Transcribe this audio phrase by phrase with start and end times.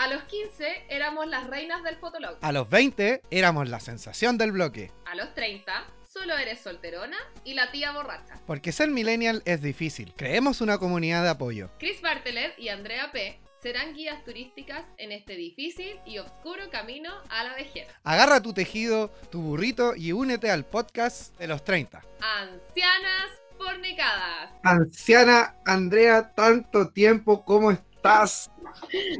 [0.00, 2.38] A los 15 éramos las reinas del fotolog.
[2.40, 4.90] A los 20 éramos la sensación del bloque.
[5.04, 8.40] A los 30 solo eres solterona y la tía borracha.
[8.46, 10.14] Porque ser millennial es difícil.
[10.16, 11.68] Creemos una comunidad de apoyo.
[11.78, 13.38] Chris Bartelet y Andrea P.
[13.62, 17.86] serán guías turísticas en este difícil y oscuro camino a la vejez.
[18.02, 22.00] Agarra tu tejido, tu burrito y únete al podcast de los 30.
[22.22, 24.50] Ancianas fornicadas.
[24.62, 27.89] Anciana Andrea, tanto tiempo, ¿cómo estás?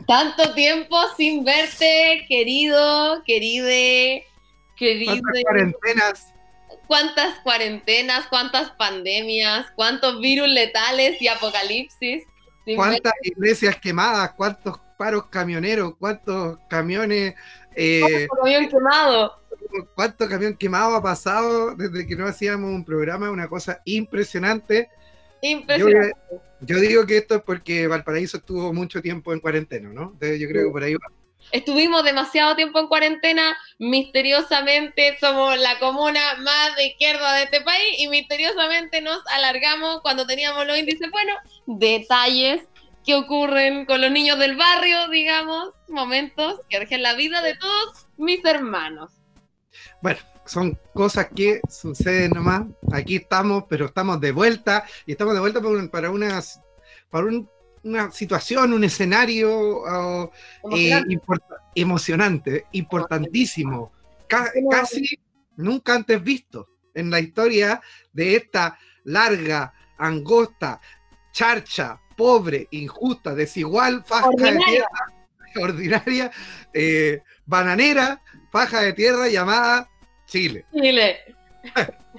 [0.06, 4.26] Tanto tiempo sin verte, querido, queride,
[4.76, 5.12] querido.
[5.12, 6.34] ¿Cuántas cuarentenas?
[6.90, 12.24] cuántas cuarentenas, cuántas pandemias, cuántos virus letales y apocalipsis.
[12.74, 14.32] ¿Cuántas iglesias quemadas?
[14.32, 15.94] ¿Cuántos paros camioneros?
[16.00, 17.34] ¿Cuántos camiones?
[17.76, 19.40] Eh, ¿Cuánto camión quemado?
[19.94, 23.30] ¿Cuánto camión quemado ha pasado desde que no hacíamos un programa?
[23.30, 24.90] Una cosa impresionante.
[25.42, 26.16] Impresionante.
[26.30, 30.10] Yo, yo digo que esto es porque Valparaíso estuvo mucho tiempo en cuarentena, ¿no?
[30.12, 31.06] Entonces yo creo que por ahí va.
[31.52, 37.98] Estuvimos demasiado tiempo en cuarentena, misteriosamente somos la comuna más de izquierda de este país
[37.98, 41.34] y misteriosamente nos alargamos cuando teníamos los índices, bueno,
[41.66, 42.62] detalles
[43.04, 48.06] que ocurren con los niños del barrio, digamos, momentos que dejan la vida de todos
[48.16, 49.10] mis hermanos.
[50.02, 52.66] Bueno, son cosas que suceden nomás.
[52.92, 56.60] Aquí estamos, pero estamos de vuelta y estamos de vuelta para, unas,
[57.10, 57.48] para un
[57.82, 59.84] una situación, un escenario
[60.76, 61.02] eh,
[61.74, 63.92] emocionante, importantísimo,
[64.28, 65.18] casi
[65.56, 67.80] nunca antes visto en la historia
[68.12, 70.80] de esta larga, angosta,
[71.32, 74.88] charcha, pobre, injusta, desigual, faja de tierra,
[75.56, 76.30] ordinaria,
[76.74, 79.88] eh, bananera, faja de tierra llamada
[80.30, 80.64] Chile.
[80.72, 81.34] Chile.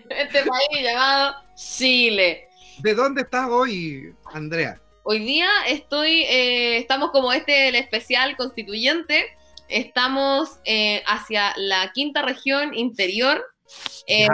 [0.09, 2.49] este país llamado Chile.
[2.79, 4.81] ¿De dónde estás hoy, Andrea?
[5.03, 9.25] Hoy día estoy, eh, estamos como este el especial constituyente,
[9.69, 13.43] estamos eh, hacia la quinta región interior,
[14.07, 14.27] eh,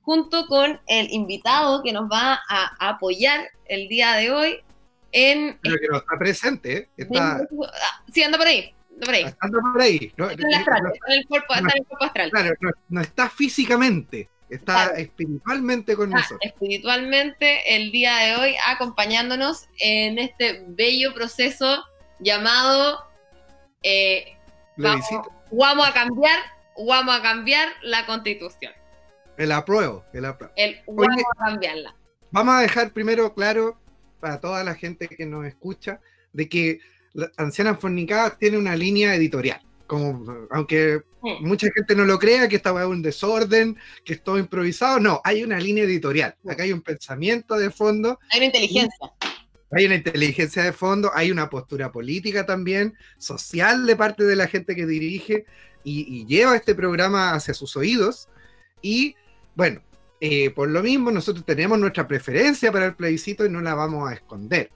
[0.00, 4.60] junto con el invitado que nos va a, apoyar el día de hoy
[5.12, 5.58] en...
[5.62, 7.36] Pero que no está presente, está...
[7.36, 8.74] Ah, sí, anda por ahí.
[9.04, 9.24] Por ahí.
[9.40, 10.12] Anda por ahí.
[10.16, 12.30] No, está en, el cuerpo, está en el cuerpo astral.
[12.30, 12.54] Claro,
[12.88, 16.38] no está físicamente está espiritualmente con nosotros.
[16.42, 21.84] Espiritualmente el día de hoy acompañándonos en este bello proceso
[22.20, 23.02] llamado
[23.82, 24.36] eh,
[24.76, 26.38] vamos, a cambiar,
[26.86, 28.72] vamos a cambiar la constitución.
[29.36, 30.52] El apruebo, el apruebo.
[30.56, 31.96] El vamos a cambiarla.
[32.30, 33.78] Vamos a dejar primero claro
[34.20, 36.00] para toda la gente que nos escucha
[36.32, 36.80] de que
[37.36, 39.60] Ancianas Fornicadas tiene una línea editorial
[39.92, 41.02] como, aunque
[41.40, 45.44] mucha gente no lo crea, que estaba un desorden, que es todo improvisado, no, hay
[45.44, 48.18] una línea editorial, acá hay un pensamiento de fondo.
[48.30, 49.12] Hay una inteligencia.
[49.70, 54.48] Hay una inteligencia de fondo, hay una postura política también, social de parte de la
[54.48, 55.44] gente que dirige
[55.84, 58.30] y, lleva este programa hacia sus oídos.
[58.80, 59.14] Y
[59.54, 59.82] bueno,
[60.22, 64.10] eh, por lo mismo nosotros tenemos nuestra preferencia para el plebiscito y no la vamos
[64.10, 64.70] a esconder.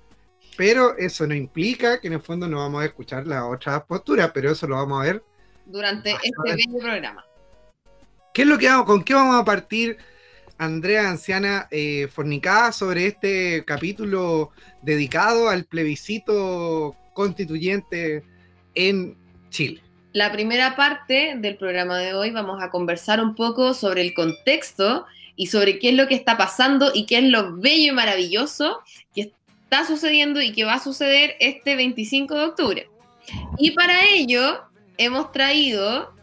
[0.56, 4.31] Pero eso no implica que en el fondo no vamos a escuchar las otras posturas,
[4.33, 5.22] pero eso lo vamos a ver
[5.67, 7.25] durante este bello programa.
[8.33, 8.84] ¿Qué es lo que hago?
[8.84, 9.97] ¿Con qué vamos a partir,
[10.59, 14.53] Andrea Anciana eh, Fornicada, sobre este capítulo
[14.83, 18.23] dedicado al plebiscito constituyente
[18.75, 19.17] en
[19.50, 19.83] Chile?
[20.12, 25.06] La primera parte del programa de hoy vamos a conversar un poco sobre el contexto
[25.34, 28.81] y sobre qué es lo que está pasando y qué es lo bello y maravilloso
[29.15, 29.33] que
[29.66, 32.91] está sucediendo y que va a suceder este 25 de octubre.
[33.59, 34.62] Y para ello
[34.97, 36.15] hemos traído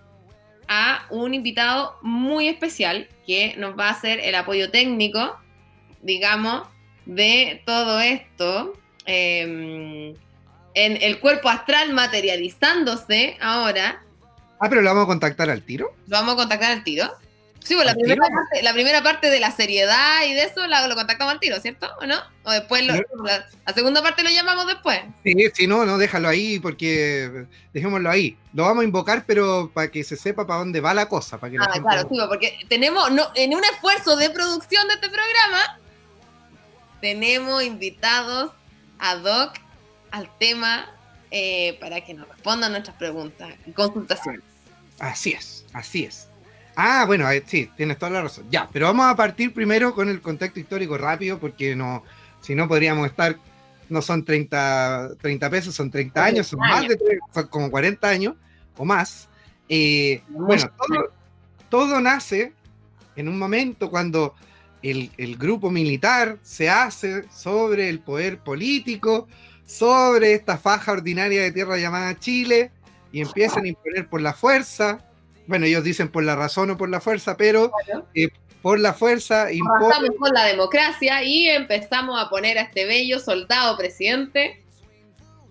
[0.69, 5.37] a un invitado muy especial que nos va a hacer el apoyo técnico,
[6.01, 6.67] digamos,
[7.05, 8.73] de todo esto.
[9.05, 10.15] Em,
[10.75, 14.01] en el cuerpo astral materializándose ahora.
[14.61, 15.93] Ah, pero lo vamos a contactar al tiro.
[16.07, 17.11] Lo vamos a contactar al tiro.
[17.63, 20.85] Sí, pues la primera, parte, la primera parte de la seriedad y de eso la,
[20.87, 21.89] lo contactamos al tiro, ¿cierto?
[22.01, 22.17] ¿O no?
[22.43, 23.03] O después, la,
[23.73, 24.99] segunda parte lo llamamos después.
[25.23, 28.37] Sí, sí, no, no, déjalo ahí porque dejémoslo ahí.
[28.53, 31.37] Lo vamos a invocar, pero para que se sepa para dónde va la cosa.
[31.37, 34.95] Para que ah, claro, sí, pues, porque tenemos, no, en un esfuerzo de producción de
[34.95, 35.79] este programa,
[36.99, 38.51] tenemos invitados
[38.99, 39.53] ad hoc
[40.11, 40.91] al tema
[41.31, 44.41] eh, para que nos respondan nuestras preguntas y consultaciones.
[44.99, 46.27] Así es, así es.
[46.75, 48.45] Ah, bueno, eh, sí, tienes toda la razón.
[48.49, 52.03] Ya, pero vamos a partir primero con el contexto histórico rápido, porque no,
[52.41, 53.37] si no podríamos estar,
[53.89, 56.97] no son 30, 30 pesos, son 30 años, son más de
[57.33, 58.35] son como 40 años
[58.77, 59.29] o más.
[59.69, 60.69] Eh, bueno,
[61.69, 62.53] todo, nace
[63.15, 64.35] en un momento cuando
[64.81, 69.27] el, el, grupo militar se hace sobre el poder político,
[69.65, 72.71] sobre esta faja ordinaria de tierra llamada Chile
[73.11, 74.99] y empiezan a imponer por la fuerza.
[75.47, 77.71] Bueno, ellos dicen por la razón o por la fuerza, pero
[78.13, 78.29] eh,
[78.61, 79.47] por la fuerza.
[79.79, 84.59] Pasamos con la democracia y empezamos a poner a este bello soldado presidente.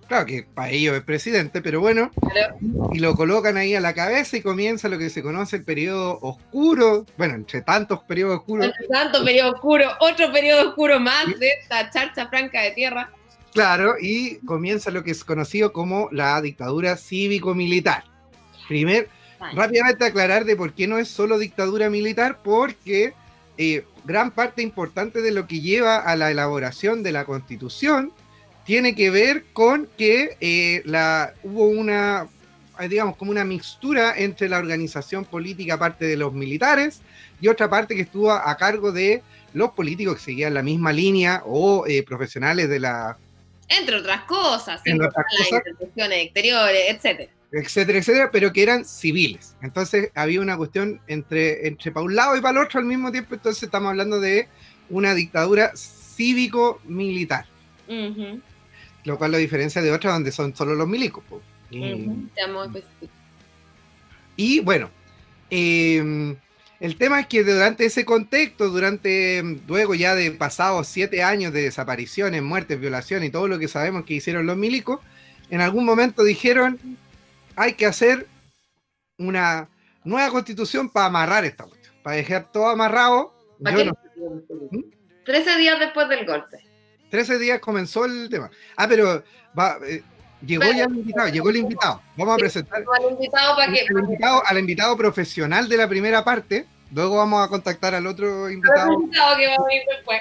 [0.09, 2.57] Claro que para ellos es presidente, pero bueno, Claro.
[2.93, 6.19] y lo colocan ahí a la cabeza y comienza lo que se conoce el periodo
[6.21, 11.49] oscuro, bueno, entre tantos periodos oscuros, Entre tanto periodo oscuro, otro periodo oscuro más de
[11.63, 13.11] esta charcha franca de tierra.
[13.55, 18.05] claro, y comienza lo que es conocido como la dictadura cívico-militar.
[18.69, 19.09] Primer,
[19.55, 23.15] rápidamente aclarar de por qué no es solo dictadura militar, porque
[23.59, 28.13] eh, gran parte importante de lo que lleva a la elaboración de la constitución
[28.65, 32.29] tiene que ver con que eh, la, hubo una,
[32.81, 37.01] eh, digamos, como una mixtura entre la organización política, parte de los militares,
[37.41, 39.23] y otra parte que estuvo a cargo de
[39.53, 43.19] los políticos que seguían la misma línea o eh, profesionales de la,
[43.69, 45.63] Entre otras cosas, Entre otras cosas.
[45.67, 47.31] instituciones exteriores, etcétera.
[47.53, 49.55] Etcétera, etcétera, pero que eran civiles.
[49.63, 53.13] Entonces había una cuestión entre, entre para un lado y para el otro al mismo
[53.13, 54.49] tiempo, entonces estamos hablando de
[54.89, 57.47] una dictadura cívico-militar,
[59.05, 61.23] lo cual lo diferencia de otras donde son solo los milicos.
[64.37, 64.91] Y, bueno,
[65.51, 66.35] eh,
[66.83, 71.53] el tema es que durante ese contexto, durante mm, luego ya de pasados siete años
[71.53, 74.99] de desapariciones, muertes, violaciones y todo lo que sabemos que hicieron los milicos,
[75.49, 76.81] en algún momento dijeron,
[77.57, 78.27] hay que hacer
[79.19, 79.69] una
[80.05, 83.35] nueva constitución para amarrar esta cuestión, para dejar todo amarrado.
[83.63, 83.93] ¿Para Yo no-
[85.25, 86.59] 13 días después del golpe.
[87.11, 88.51] 13 días comenzó el tema.
[88.77, 89.23] Ah, pero
[89.59, 90.03] va, eh,
[90.45, 92.03] llegó ya el invitado, llegó el invitado.
[92.17, 93.81] Vamos a presentar Al invitado para que.
[93.81, 96.67] al invitado, al invitado profesional de la primera parte.
[96.91, 100.21] Luego vamos a contactar al otro invitado, invitado que va a venir después.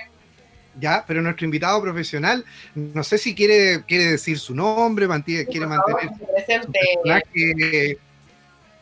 [0.80, 2.46] Ya, pero nuestro invitado profesional,
[2.76, 7.98] no sé si quiere, quiere decir su nombre, mantiene- quiere favor, mantener que se presente.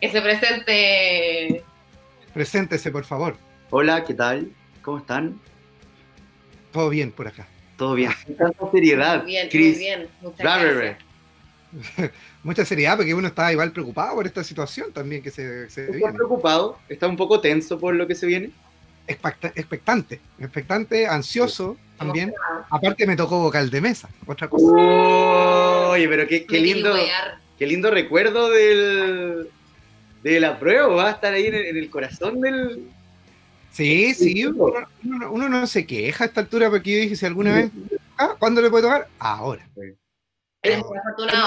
[0.01, 1.63] Que se presente.
[2.33, 3.37] Preséntese, por favor.
[3.71, 4.49] Hola, ¿qué tal?
[4.81, 5.39] ¿Cómo están?
[6.71, 7.47] Todo bien por acá.
[7.77, 8.11] ¿Todo bien?
[8.25, 9.77] Con tanta seriedad, Muy bien, muy Chris.
[9.79, 10.07] bien.
[10.21, 10.97] Muchas gracias.
[12.43, 15.95] Mucha seriedad, porque uno está igual preocupado por esta situación también que se, se ¿Estás
[15.97, 16.13] viene.
[16.13, 16.79] preocupado?
[16.87, 18.51] ¿Estás un poco tenso por lo que se viene?
[19.09, 22.33] Expecta- expectante, expectante, ansioso también.
[22.69, 24.71] Aparte me tocó vocal de mesa, otra cosa.
[25.89, 26.93] Oye, pero qué, qué lindo,
[27.57, 29.49] qué lindo recuerdo del,
[30.23, 30.87] de la prueba.
[30.87, 32.87] Va a estar ahí en el, en el corazón del...
[33.71, 34.73] Sí, sí, uno,
[35.03, 37.71] uno- uno no se queja a esta altura porque yo dije, si alguna vez,
[38.17, 39.07] ah, ¿cuándo le puede tocar?
[39.19, 39.67] Ahora.
[40.61, 40.83] Eres Es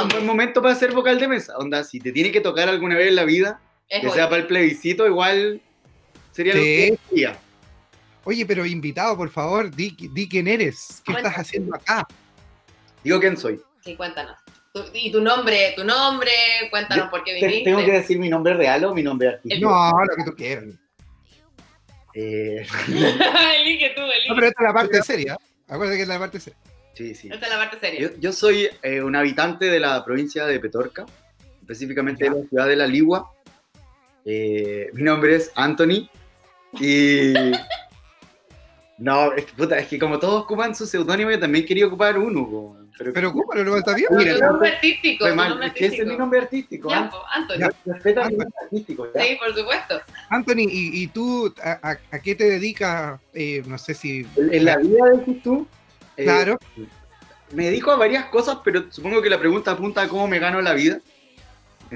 [0.03, 1.57] un buen momento para ser vocal de mesa.
[1.59, 4.13] Onda, si te tiene que tocar alguna vez en la vida, Es que hoy.
[4.15, 5.61] sea para el plebiscito, igual
[6.31, 7.39] sería lo que diría.
[8.25, 12.07] Oye, pero invitado, por favor, di, di quién eres, qué estás haciendo acá.
[13.03, 13.61] Digo quién soy.
[13.85, 14.37] Sí, cuéntanos.
[14.73, 16.31] Tu- y tu nombre, tu nombre,
[16.71, 17.65] cuéntanos Yo- por qué Te- viniste.
[17.71, 19.69] ¿Tengo que decir mi nombre real o mi nombre artístico?
[19.69, 20.65] No, lo que tú quieras.
[22.15, 22.65] Eh,
[23.61, 24.35] elige tú, No, elige.
[24.35, 25.37] pero esta es la parte seria.
[25.69, 26.59] Acuérdate que es la parte seria.
[26.95, 27.29] sí, sí.
[27.33, 28.01] Esta es la parte seria.
[28.01, 31.07] Yo, yo soy eh, un habitante de la provincia de Petorca,
[31.61, 33.33] específicamente de la ciudad de La Ligua.
[34.25, 36.09] Eh, mi nombre es Anthony
[36.81, 37.33] y...
[39.03, 42.17] No, es que, puta, es que como todos ocupan su seudónimo, yo también quería ocupar
[42.19, 42.49] uno.
[42.49, 42.77] po.
[42.97, 43.53] Pero, Pero ¿cómo?
[43.55, 44.07] ¿No está bien?
[44.11, 45.27] Tu Mira, nombre artístico.
[45.27, 46.19] tu nombre es que ese es mi artístico.
[46.21, 46.91] nombre artístico.
[46.91, 47.11] Ya, ¿ah?
[47.35, 47.71] Anthony.
[47.87, 49.09] Respeta mi nombre artístico.
[49.15, 49.23] ¿ya?
[49.23, 50.01] Sí, por supuesto.
[50.29, 53.19] Anthony, ¿y, y tú a, a- a qué te dedicas?
[53.35, 54.25] Eh, no sé si...
[54.37, 55.67] En la vida, decís tú,
[56.17, 56.59] eh, Claro.
[57.53, 60.61] me dedico a varias cosas, pero supongo que la pregunta apunta a cómo me gano
[60.61, 61.01] la vida.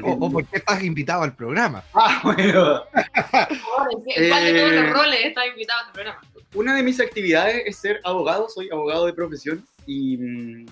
[0.03, 1.83] O, o por qué estás invitado al programa.
[1.95, 2.83] Ah, bueno.
[2.93, 6.21] Por favor, ¿en qué- ¿Cuál de todos Eh, los roles está invitado a este programa?
[6.57, 10.67] Una de mis actividades es ser abogado, soy abogado de profesión y mm,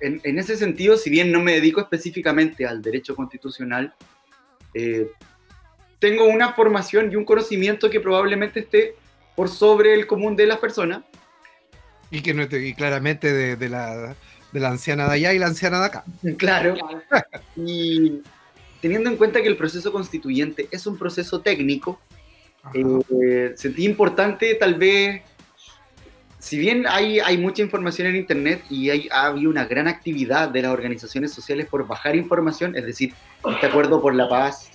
[0.00, 3.94] en, en ese sentido, si bien no me dedico específicamente al derecho constitucional,
[4.74, 5.08] eh,
[6.00, 8.96] tengo una formación y un conocimiento que probablemente esté
[9.36, 11.04] por sobre el común de las personas.
[12.10, 14.16] Y que no te- y claramente de, de la,
[14.52, 16.04] de la anciana de allá y la anciana de acá.
[16.38, 16.74] Claro.
[17.56, 18.20] Y
[18.82, 22.00] teniendo en cuenta que el proceso constituyente es un proceso técnico.
[22.72, 25.22] Eh, sentí importante tal vez,
[26.38, 30.48] si bien hay, hay mucha información en Internet y hay, ha habido una gran actividad
[30.48, 33.12] de las organizaciones sociales por bajar información, es decir,
[33.50, 34.70] este acuerdo por la paz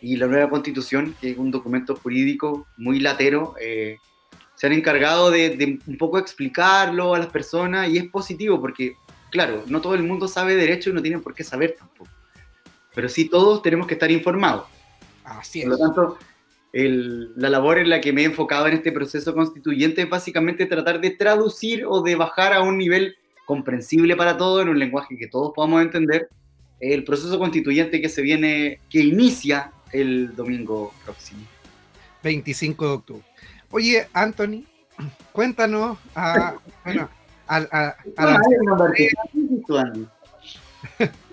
[0.00, 3.98] y la nueva constitución, que es un documento jurídico muy latero, eh,
[4.54, 8.96] se han encargado de, de un poco explicarlo a las personas y es positivo porque,
[9.30, 12.10] claro, no todo el mundo sabe derecho y no tiene por qué saber tampoco.
[12.94, 14.66] Pero sí todos tenemos que estar informados.
[15.24, 15.78] Así Por es.
[15.78, 16.18] lo tanto,
[16.74, 20.66] el- la labor en la que me he enfocado en este proceso constituyente es básicamente
[20.66, 23.14] tratar de traducir o de bajar a un nivel
[23.46, 26.28] comprensible para todos, en un lenguaje que todos podamos entender,
[26.80, 31.40] el proceso constituyente que se viene, que inicia el domingo próximo.
[32.22, 33.22] 25 de octubre.
[33.70, 34.64] Oye, Anthony,
[35.32, 36.54] cuéntanos a,
[36.84, 37.08] bueno,
[37.46, 38.40] a, a, a la-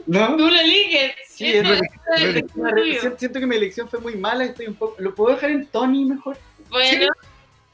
[0.08, 0.36] ¿No?
[0.36, 1.12] Tú lo eliges.
[1.30, 1.74] Sí, es esto
[2.16, 2.76] es verdad.
[2.76, 3.00] tuyo.
[3.02, 4.96] Siento, siento que mi elección fue muy mala, estoy un poco...
[5.00, 6.38] ¿Lo puedo dejar en Tony mejor?
[6.70, 7.08] Bueno,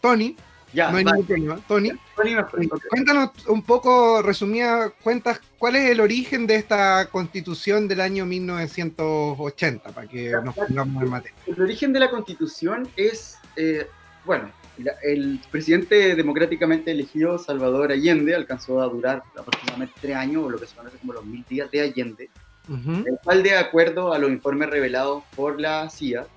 [0.01, 0.35] Tony,
[0.73, 1.59] Ya, no hay va, ningún problema.
[1.67, 2.87] Tony, Tony mejor.
[2.89, 9.89] cuéntanos un poco, resumida cuentas, cuál es el origen de esta constitución del año 1980,
[9.91, 11.37] para que nos pongamos en materia.
[11.45, 13.87] El origen de la constitución es, eh,
[14.25, 14.66] bueno, la-
[15.03, 20.67] el presidente democráticamente elegido, Salvador Allende, alcanzó a durar aproximadamente tres años, o lo que
[20.67, 22.29] se conoce como los mil días de Allende,
[22.69, 26.27] el cual, de acuerdo a los informes revelados por la CIA,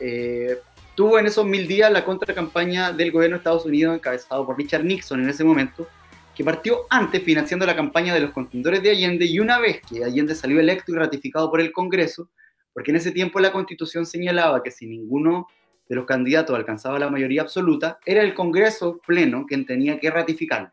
[0.00, 0.58] eh,
[0.94, 4.84] tuvo en esos mil días la contracampaña del gobierno de Estados Unidos, encabezado por Richard
[4.84, 5.86] Nixon en ese momento,
[6.34, 10.04] que partió antes financiando la campaña de los contendores de Allende, y una vez que
[10.04, 12.28] Allende salió electo y ratificado por el Congreso,
[12.74, 15.46] porque en ese tiempo la constitución señalaba que si ninguno
[15.88, 20.70] de los candidatos alcanzaba la mayoría absoluta, era el Congreso pleno quien tenía que ratificarlo.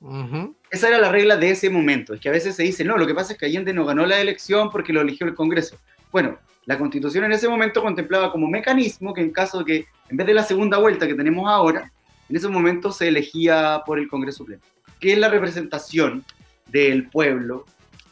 [0.00, 0.56] Ujú.
[0.70, 2.14] Esa era la regla de ese momento.
[2.14, 4.04] Es que a veces se dice, no, lo que pasa es que Allende no ganó
[4.04, 5.76] la elección porque lo eligió el Congreso.
[6.10, 10.16] Bueno, la constitución en ese momento contemplaba como mecanismo que en caso de que, en
[10.16, 11.92] vez de la segunda vuelta que tenemos ahora,
[12.28, 14.62] en ese momento se elegía por el Congreso Pleno,
[15.00, 16.24] que es la representación
[16.66, 17.66] del pueblo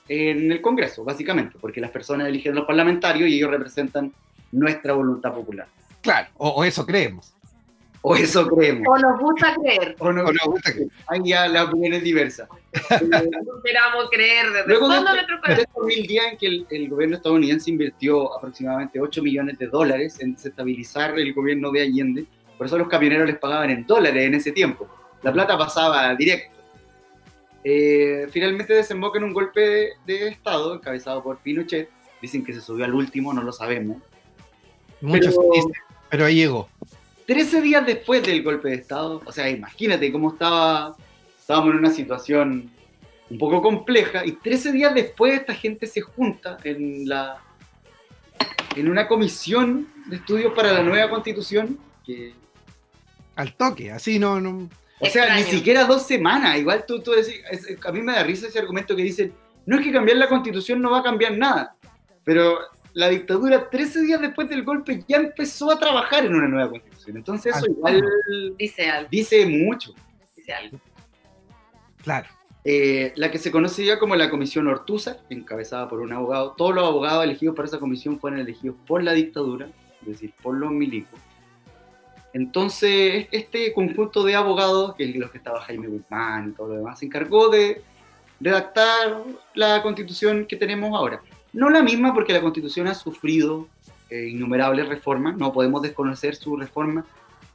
[0.08, 4.12] en el Congreso, básicamente, porque las personas eligen a los parlamentarios y ellos representan
[4.52, 5.68] nuestra voluntad popular.
[6.02, 7.34] Claro, o, o eso creemos.
[8.02, 8.86] O eso creemos.
[8.88, 9.94] o nos gusta creer.
[9.98, 12.48] O no, O nos gusta que- Ahí ya la opinión es diversa.
[12.72, 15.64] Esperamos creer desde Luego de, fondo de este- nuestro de corazón.
[15.68, 20.18] estos mil días en que el, el gobierno estadounidense invirtió aproximadamente 8 millones de dólares
[20.20, 22.24] en desestabilizar el gobierno de Allende,
[22.56, 24.88] por eso los camioneros les pagaban en dólares en ese tiempo.
[25.22, 26.56] La plata pasaba directo.
[27.62, 31.90] Eh, finalmente desemboca en un golpe de, de Estado encabezado por Pinochet.
[32.22, 33.98] Dicen que se subió al último, no lo sabemos.
[35.02, 35.72] Muchos Pero- dicen,
[36.10, 36.68] pero ahí llegó.
[37.26, 40.96] 13 días después del golpe de Estado, o sea, imagínate cómo estaba,
[41.38, 42.70] estábamos en una situación
[43.30, 47.38] un poco compleja, y 13 días después esta gente se junta en, la,
[48.74, 52.34] en una comisión de estudios para la nueva constitución, que,
[53.36, 54.68] Al toque, así no, no.
[54.98, 55.34] o sea, Extraño.
[55.36, 58.58] ni siquiera dos semanas, igual tú, tú decís, es- a mí me da risa ese
[58.58, 59.32] argumento que dicen,
[59.66, 61.76] no es que cambiar la constitución no va a cambiar nada,
[62.24, 62.58] pero
[62.92, 67.16] la dictadura 13 días después del golpe ya empezó a trabajar en una nueva constitución,
[67.16, 68.02] entonces eso igual
[68.58, 69.94] Dice algo, dice mucho.
[70.36, 70.78] dice algo.
[72.02, 72.28] Claro.
[72.64, 76.54] Eh, la que se conoce ya como la Comisión Ortúzar, encabezada por un abogado.
[76.56, 79.68] Todos los abogados elegidos para esa comisión fueron elegidos por la dictadura,
[80.02, 81.18] es decir, por los milicos.
[82.32, 86.74] Entonces, este conjunto de abogados, que es los que estaba Jaime Guzmán y todo lo
[86.74, 87.82] demás, se encargó de
[88.40, 91.22] redactar la constitución que tenemos ahora.
[91.52, 93.68] No la misma porque la constitución ha sufrido
[94.08, 97.04] eh, innumerables reformas, no podemos desconocer su reforma,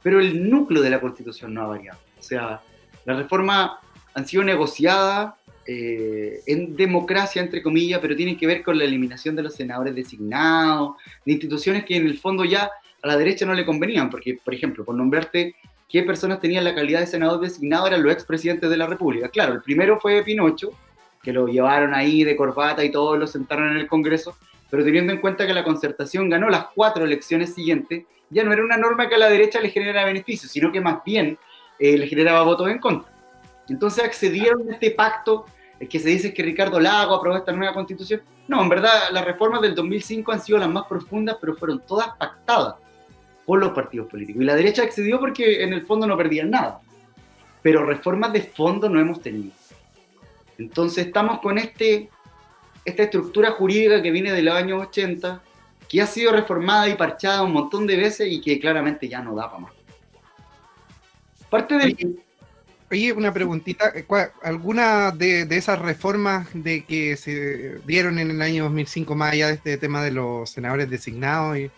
[0.02, 1.98] pero el núcleo de la constitución no ha variado.
[2.18, 2.60] O sea,
[3.04, 3.72] las reformas
[4.14, 5.34] han sido negociadas
[5.66, 9.94] eh, en democracia, entre comillas, pero tienen que ver con la eliminación de los senadores
[9.94, 12.70] designados, de instituciones que en el fondo ya
[13.02, 15.56] a la derecha no le convenían, porque, por ejemplo, por nombrarte
[15.88, 19.28] qué personas tenían la calidad de senador designado eran los expresidentes de la República.
[19.28, 20.70] Claro, el primero fue Pinocho,
[21.26, 24.36] que lo llevaron ahí de corbata y todos lo sentaron en el Congreso,
[24.70, 28.62] pero teniendo en cuenta que la concertación ganó las cuatro elecciones siguientes, ya no era
[28.62, 31.36] una norma que a la derecha le generara beneficios, sino que más bien
[31.80, 33.12] eh, le generaba votos en contra.
[33.68, 35.46] Entonces accedieron a este pacto
[35.80, 38.22] eh, que se dice que Ricardo Lago aprobó esta nueva constitución.
[38.46, 42.10] No, en verdad las reformas del 2005 han sido las más profundas, pero fueron todas
[42.16, 42.76] pactadas
[43.44, 44.42] por los partidos políticos.
[44.42, 46.78] Y la derecha accedió porque en el fondo no perdían nada.
[47.62, 49.50] Pero reformas de fondo no hemos tenido.
[50.58, 52.08] Entonces estamos con este,
[52.84, 55.42] esta estructura jurídica que viene de los años 80,
[55.88, 59.34] que ha sido reformada y parchada un montón de veces y que claramente ya no
[59.34, 59.72] da para más.
[61.50, 62.18] Parte del...
[62.90, 63.92] Oye, una preguntita.
[64.06, 69.32] ¿cuál- ¿Alguna de, de esas reformas de que se dieron en el año 2005, más
[69.32, 71.58] allá de este tema de los senadores designados?
[71.58, 71.70] Y,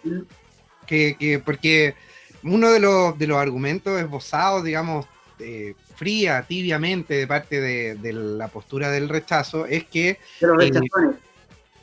[0.87, 1.95] que, que- porque
[2.43, 5.07] uno de los, de los argumentos esbozados, digamos,
[5.39, 10.63] eh, fría, tibiamente, de parte de, de la postura del rechazo, es que de los
[10.63, 11.17] Eh, rechazones.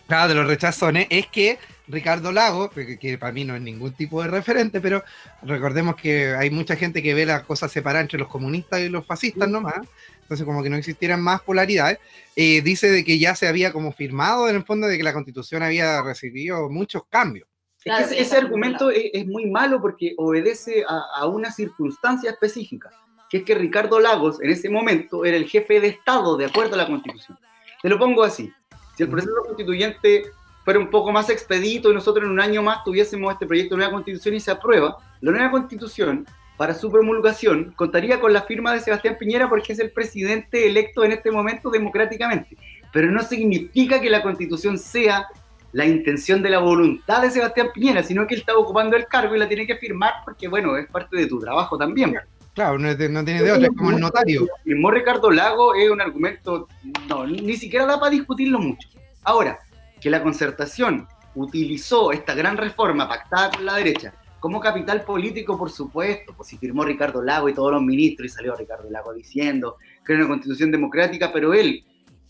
[0.07, 1.57] Claro, de los rechazones, es que
[1.87, 5.03] Ricardo Lago, que, que para mí no es ningún tipo de referente, pero
[5.41, 9.05] recordemos que hay mucha gente que ve las cosas separadas entre los comunistas y los
[9.05, 9.81] fascistas nomás,
[10.21, 11.97] entonces como que no existieran más polaridades,
[12.35, 15.13] eh, dice de que ya se había como firmado en el fondo de que la
[15.13, 17.47] constitución había recibido muchos cambios.
[17.83, 22.29] Es que ese, ese argumento es, es muy malo porque obedece a, a una circunstancia
[22.31, 22.89] específica.
[23.29, 26.75] Que es que Ricardo Lagos en ese momento era el jefe de Estado de acuerdo
[26.75, 27.37] a la Constitución.
[27.81, 28.51] Te lo pongo así.
[28.95, 30.31] Si el proceso constituyente
[30.63, 33.79] fuera un poco más expedito y nosotros en un año más tuviésemos este proyecto de
[33.79, 36.25] nueva constitución y se aprueba, la nueva constitución,
[36.57, 41.03] para su promulgación, contaría con la firma de Sebastián Piñera porque es el presidente electo
[41.03, 42.57] en este momento democráticamente.
[42.93, 45.27] Pero no significa que la constitución sea
[45.73, 49.35] la intención de la voluntad de Sebastián Piñera, sino que él está ocupando el cargo
[49.35, 52.15] y la tiene que firmar porque, bueno, es parte de tu trabajo también.
[52.55, 54.47] Claro, no, tiene de otra, es como el notario.
[54.63, 56.67] Firmó Ricardo Lago es un argumento,
[57.07, 58.87] no, ni siquiera da para discutirlo mucho.
[59.23, 59.59] Ahora,
[59.99, 64.13] que la concertación utilizó esta gran reforma pactada con la derecha
[64.45, 68.29] como capital político, por supuesto, pues si firmó Ricardo Lago y todos los ministros y
[68.29, 71.83] salió Ricardo Lago diciendo que era una constitución democrática, pero él,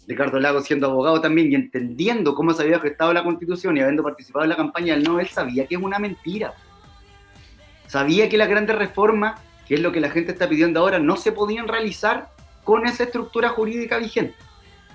[0.07, 4.01] Ricardo Lago siendo abogado también y entendiendo cómo se había gestado la constitución y habiendo
[4.01, 6.53] participado en la campaña del no, él sabía que es una mentira.
[7.87, 11.17] Sabía que las grandes reformas, que es lo que la gente está pidiendo ahora, no
[11.17, 12.29] se podían realizar
[12.63, 14.35] con esa estructura jurídica vigente.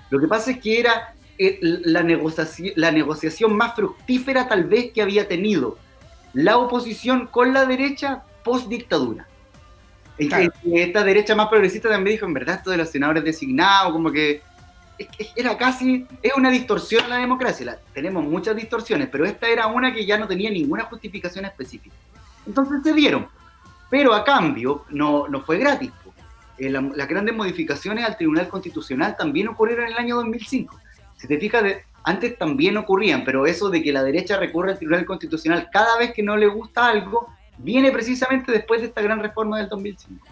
[0.09, 4.91] Lo que pasa es que era eh, la, negociación, la negociación más fructífera tal vez
[4.91, 5.77] que había tenido
[6.33, 9.27] la oposición con la derecha post dictadura.
[10.17, 14.41] Esta derecha más progresista también dijo, en verdad, esto de los senadores designados, como que
[15.35, 17.79] era casi, es una distorsión la democracia.
[17.93, 21.95] tenemos muchas distorsiones, pero esta era una que ya no tenía ninguna justificación específica.
[22.45, 23.27] Entonces se dieron,
[23.91, 25.91] pero a cambio no, no fue gratis.
[26.57, 30.79] Eh, las grandes modificaciones al Tribunal Constitucional también ocurrieron en el año 2005.
[31.17, 31.63] Si te fijas,
[32.03, 36.13] antes también ocurrían, pero eso de que la derecha recurre al Tribunal Constitucional cada vez
[36.13, 40.25] que no le gusta algo, viene precisamente después de esta gran reforma del 2005.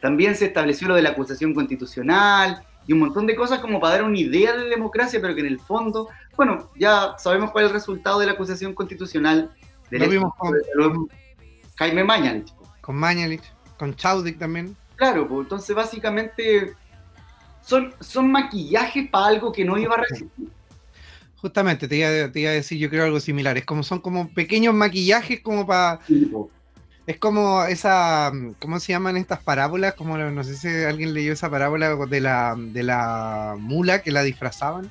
[0.00, 3.96] También se estableció lo de la acusación constitucional y un montón de cosas como para
[3.96, 7.70] dar una idea de democracia, pero que en el fondo, bueno, ya sabemos cuál es
[7.70, 9.54] el resultado de la acusación constitucional.
[9.90, 10.54] lo vimos con,
[11.76, 12.52] Jaime Mañalich.
[12.80, 13.42] Con Mañalich,
[13.78, 14.76] con Chaudik también.
[14.96, 16.74] Claro, pues entonces básicamente
[17.62, 20.30] son, son maquillajes para algo que no iba a recibir.
[21.36, 22.08] Justamente, te iba,
[22.50, 23.58] a decir yo creo algo similar.
[23.58, 26.00] Es como, son como pequeños maquillajes como para...
[27.06, 29.92] es como esa, ¿cómo se llaman estas parábolas?
[29.92, 34.22] Como no sé si alguien leyó esa parábola de la, de la mula que la
[34.22, 34.90] disfrazaban.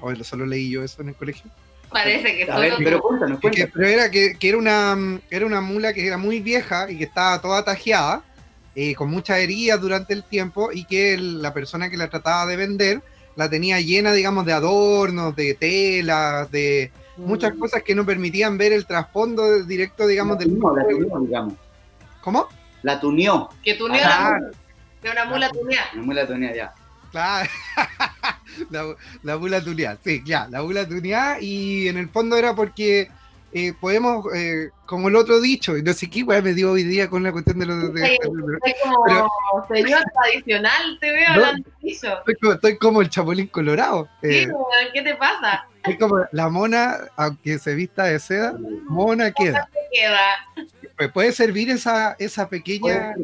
[0.00, 1.50] O solo leí yo eso en el colegio.
[1.92, 2.76] Parece que solo...
[2.78, 6.90] pero cuéntanos, pero era que, que, era, una, era una mula que era muy vieja
[6.90, 8.22] y que estaba toda tajeada
[8.74, 12.56] eh, con muchas heridas durante el tiempo y que la persona que la trataba de
[12.56, 13.02] vender
[13.36, 17.58] la tenía llena, digamos, de adornos, de telas, de muchas mm.
[17.58, 20.58] cosas que no permitían ver el trasfondo directo, digamos, del...
[20.58, 21.54] la digamos.
[22.22, 22.48] ¿Cómo?
[22.82, 23.48] La tuneó.
[23.62, 24.50] Que tuneó la mula.
[25.02, 25.90] De una mula tuneada.
[25.94, 26.74] Una mula tuneada, ya.
[27.12, 27.48] Claro.
[28.70, 33.08] la, la mula tuneada, sí, ya, la mula tuneada y en el fondo era porque
[33.54, 37.10] eh, podemos, eh, como el otro dicho, y no sé qué, me dio hoy día
[37.10, 37.92] con la cuestión de los...
[37.92, 42.16] De, como señor tradicional, te veo hablando de eso.
[42.26, 44.08] Estoy como, el chapulín colorado.
[44.22, 44.48] Eh,
[44.94, 45.66] ¿qué te pasa?
[45.84, 48.54] Es como la mona, aunque se vista de seda,
[48.88, 49.68] mona queda.
[49.92, 51.10] queda.
[51.12, 53.14] Puede servir esa, esa pequeña...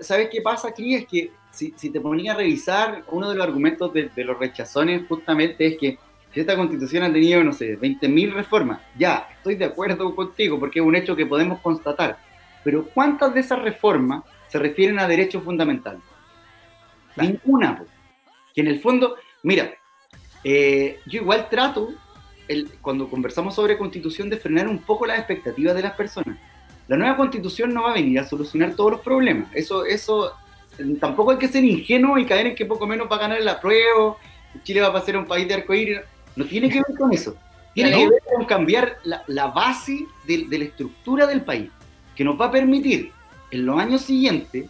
[0.00, 0.94] ¿Sabes qué pasa aquí?
[0.96, 4.38] Es que si, si te ponía a revisar, uno de los argumentos de, de los
[4.38, 5.98] rechazones justamente es que
[6.32, 10.80] si esta constitución ha tenido, no sé, 20.000 reformas, ya, estoy de acuerdo contigo porque
[10.80, 12.18] es un hecho que podemos constatar.
[12.64, 16.00] Pero ¿cuántas de esas reformas se refieren a derechos fundamentales?
[17.16, 17.84] Ninguna.
[18.54, 19.74] Que en el fondo, mira,
[20.44, 21.90] eh, yo igual trato,
[22.48, 26.38] el, cuando conversamos sobre constitución, de frenar un poco las expectativas de las personas.
[26.88, 29.48] La nueva constitución no va a venir a solucionar todos los problemas.
[29.54, 30.32] Eso, eso,
[31.00, 33.48] tampoco hay que ser ingenuo y caer en que poco menos va a ganar el
[33.48, 34.18] apruebo,
[34.62, 36.00] Chile va a ser un país de arcoíris.
[36.36, 37.36] No tiene que ver con eso.
[37.74, 41.70] Tiene que ver con cambiar la, base de, la estructura del país,
[42.14, 43.12] que nos va a permitir
[43.50, 44.68] en los años siguientes,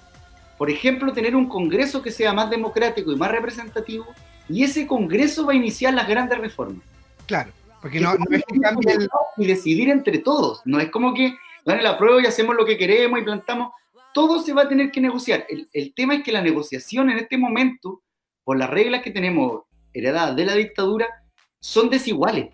[0.57, 4.07] por ejemplo, tener un Congreso que sea más democrático y más representativo,
[4.49, 6.85] y ese Congreso va a iniciar las grandes reformas.
[7.27, 9.09] Claro, porque no, es que cambie el...
[9.37, 11.35] Y decidir entre todos, no es como que
[11.65, 13.73] dan el apruebo y hacemos lo que queremos y plantamos,
[14.12, 15.46] todo se va a tener que negociar.
[15.48, 18.03] El, el tema es que la negociación en este momento,
[18.44, 21.09] por las reglas que tenemos heredadas de la dictadura,
[21.61, 22.51] son desiguales.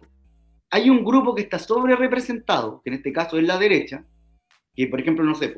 [0.70, 4.04] Hay un grupo que está sobre representado, que en este caso es la derecha,
[4.74, 5.54] que por ejemplo, no sé,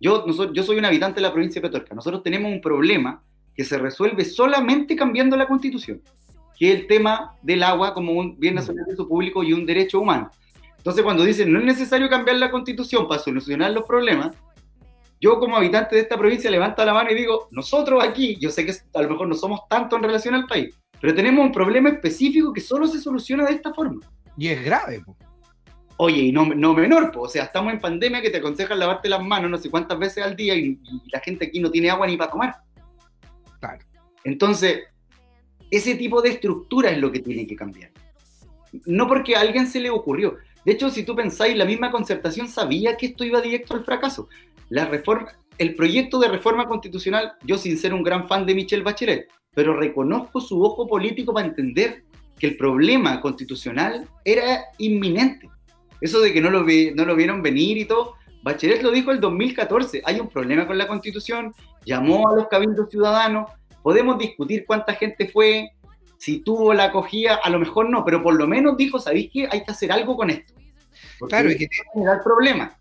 [0.00, 3.64] yo, yo soy un habitante de la provincia de Petorca, nosotros tenemos un problema que
[3.64, 6.02] se resuelve solamente cambiando la constitución,
[6.58, 10.00] que es el tema del agua como un bien nacional de público y un derecho
[10.00, 10.30] humano.
[10.76, 14.36] Entonces, cuando dicen no es necesario cambiar la constitución para solucionar los problemas,
[15.24, 18.66] yo como habitante de esta provincia levanto la mano y digo, nosotros aquí, yo sé
[18.66, 21.88] que a lo mejor no somos tanto en relación al país, pero tenemos un problema
[21.88, 24.00] específico que solo se soluciona de esta forma.
[24.36, 25.02] Y es grave.
[25.96, 29.22] Oye, y no, no menor, o sea, estamos en pandemia que te aconsejan lavarte las
[29.22, 32.06] manos no sé cuántas veces al día y, y la gente aquí no tiene agua
[32.06, 32.56] ni para tomar.
[33.60, 33.82] Claro.
[34.24, 34.82] Entonces,
[35.70, 37.92] ese tipo de estructura es lo que tiene que cambiar.
[38.84, 40.36] No porque a alguien se le ocurrió.
[40.64, 44.28] De hecho, si tú pensáis, la misma concertación sabía que esto iba directo al fracaso.
[44.70, 48.82] La reforma, el proyecto de reforma constitucional, yo sin ser un gran fan de Michelle
[48.82, 52.04] Bachelet, pero reconozco su ojo político para entender
[52.38, 55.48] que el problema constitucional era inminente.
[56.00, 59.10] Eso de que no lo, vi, no lo vieron venir y todo, Bachelet lo dijo
[59.10, 61.54] el 2014, hay un problema con la constitución,
[61.86, 63.50] llamó a los cabildos ciudadanos,
[63.82, 65.70] podemos discutir cuánta gente fue,
[66.24, 69.46] si tuvo la acogida, a lo mejor no, pero por lo menos dijo, ¿sabéis qué?
[69.50, 70.54] Hay que hacer algo con esto.
[71.18, 72.72] Porque Claro, y que, generar problemas.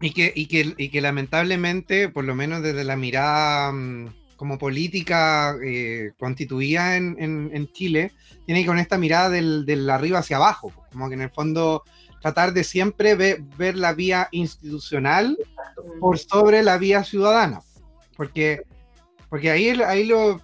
[0.00, 4.58] y, que, y, que, y que lamentablemente, por lo menos desde la mirada mm, como
[4.58, 8.10] política eh, constituida en, en- en Chile,
[8.46, 11.84] tiene que con esta mirada del, del arriba hacia abajo, como que en el fondo
[12.20, 15.38] tratar de siempre ve- ver la vía institucional
[16.00, 17.60] por sobre la vía ciudadana.
[18.16, 18.62] Porque,
[19.28, 20.40] porque ahí, ahí lo,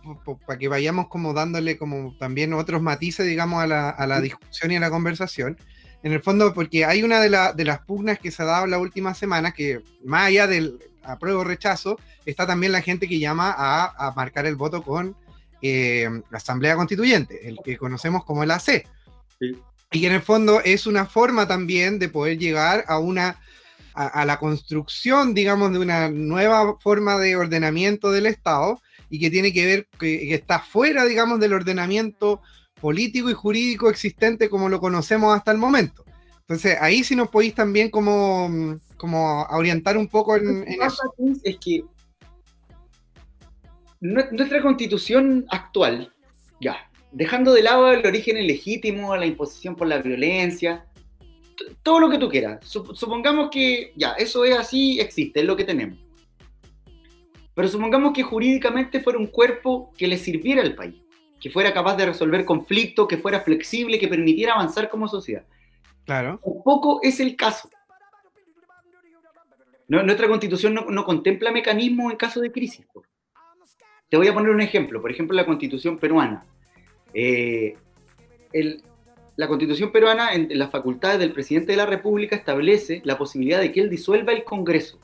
[0.47, 4.73] para que vayamos como dándole como también otros matices, digamos, a la, a la discusión
[4.73, 5.57] y a la conversación.
[6.03, 8.67] En el fondo, porque hay una de, la- de las pugnas que se ha dado
[8.67, 13.19] la última semana, que más allá del apruebo o rechazo, está también la gente que
[13.21, 15.17] llama a, a marcar el voto con
[15.63, 18.85] eh, la Asamblea Constituyente, el que conocemos como el AC.
[19.39, 19.57] Sí.
[19.93, 23.39] Y que en el fondo es una forma también de poder llegar a una
[23.95, 29.31] a, a la construcción, digamos, de una nueva forma de ordenamiento del Estado y que
[29.31, 32.41] tiene que ver, que, que está fuera, digamos, del ordenamiento
[32.81, 36.05] político y jurídico existente como lo conocemos hasta el momento.
[36.41, 40.79] Entonces, ahí sí nos podéis también como, como orientar un poco en, Lo que en
[40.79, 41.41] pasa eso.
[41.45, 41.85] es que
[44.01, 46.13] nue- nuestra constitución actual,
[46.61, 50.87] ya, dejando de lado el origen ilegítimo, la imposición por la violencia,
[51.83, 55.57] todo lo que tú quieras, sup- supongamos que ya, eso es así, existe, es lo
[55.57, 55.99] que tenemos.
[57.55, 60.95] Pero supongamos que jurídicamente fuera un cuerpo que le sirviera al país,
[61.41, 65.45] que fuera capaz de resolver conflictos, que fuera flexible, que permitiera avanzar como sociedad.
[66.05, 66.41] Claro.
[66.43, 67.69] Tampoco es el caso.
[69.89, 72.87] No- nuestra constitución no, no contempla mecanismos en caso de crisis.
[74.09, 75.01] Te voy a poner un ejemplo.
[75.01, 76.45] Por ejemplo, la constitución peruana.
[77.15, 77.77] Eh,
[78.53, 78.83] el-
[79.37, 83.61] la constitución peruana, en, en las facultades del presidente de la República, establece la posibilidad
[83.61, 84.99] de que él disuelva el Congreso.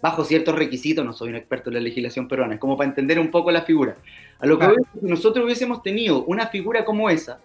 [0.00, 3.18] Bajo ciertos requisitos, no soy un experto en la legislación peruana, es como para entender
[3.18, 3.96] un poco la figura.
[4.38, 4.82] A lo que Claro.
[5.00, 7.40] si nosotros hubiésemos tenido una figura como esa,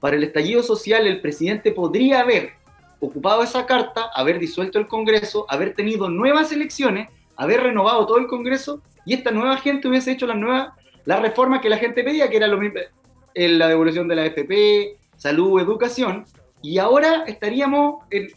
[0.00, 2.52] para el estallido social el presidente podría haber
[3.00, 8.26] ocupado esa carta, haber disuelto el Congreso, haber tenido nuevas elecciones, haber renovado todo el
[8.26, 10.70] Congreso y esta nueva gente hubiese hecho las nuevas,
[11.04, 12.80] las reformas que la gente pedía, que era lo mismo,
[13.34, 16.24] eh, la devolución de la FP, salud, educación,
[16.62, 18.28] y ahora estaríamos en-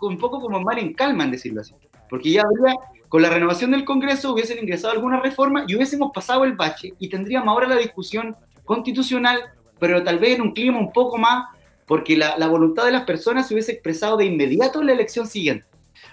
[0.00, 1.74] un poco como mal en calma, en decirlo así,
[2.08, 2.76] porque ya habría,
[3.08, 7.08] con la renovación del Congreso hubiesen ingresado algunas reformas y hubiésemos pasado el bache y
[7.08, 9.40] tendríamos ahora la discusión constitucional,
[9.78, 11.46] pero tal vez en un clima un poco más,
[11.86, 15.66] porque la voluntad de las personas se hubiese expresado de inmediato en la elección siguiente.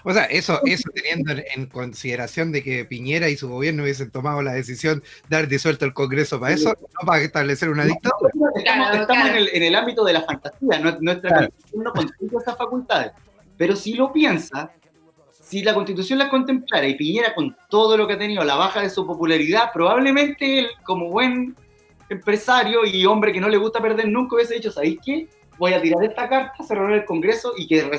[0.06, 4.42] O sea, eso, eso teniendo en, consideración de que Piñera y su gobierno hubiesen tomado
[4.42, 8.30] la decisión de haber disuelto el Congreso para eso, no para establecer una dictadura.
[8.34, 9.28] Estamos, Claro, estamos claro.
[9.38, 11.48] En, el, en el ámbito de la fantasía, nuestra Claro.
[11.48, 13.12] constitución no contempla esas facultades.
[13.56, 14.70] Pero si lo piensa,
[15.30, 18.82] si la constitución las contemplara y Piñera con todo lo que ha tenido, la baja
[18.82, 21.56] de su popularidad, probablemente él, como buen
[22.10, 25.28] empresario y hombre que no le gusta perder nunca, hubiese dicho, ¿sabéis qué?
[25.58, 27.90] Voy a tirar esta carta, cerrar el Congreso y que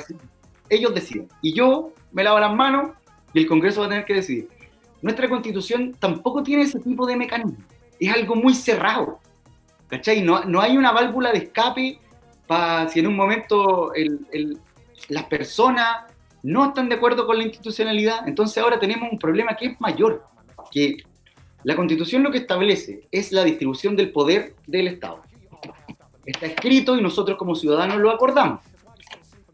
[0.68, 1.28] ellos deciden.
[1.42, 2.92] Y yo me lavo las manos
[3.32, 4.48] y el Congreso va a tener que decidir.
[5.02, 7.56] Nuestra constitución tampoco tiene ese tipo de mecanismo.
[8.00, 9.20] Es algo muy cerrado.
[9.88, 10.22] ¿Cachai?
[10.22, 11.98] No, no hay una válvula de escape
[12.46, 14.58] para si en un momento el- el-
[15.08, 16.04] las personas
[16.42, 18.26] no están de acuerdo con la institucionalidad.
[18.26, 20.24] Entonces ahora tenemos un problema que es mayor.
[20.70, 20.96] Que
[21.62, 25.22] la constitución lo que establece es la distribución del poder del Estado.
[26.24, 28.60] Está escrito y nosotros como ciudadanos lo acordamos.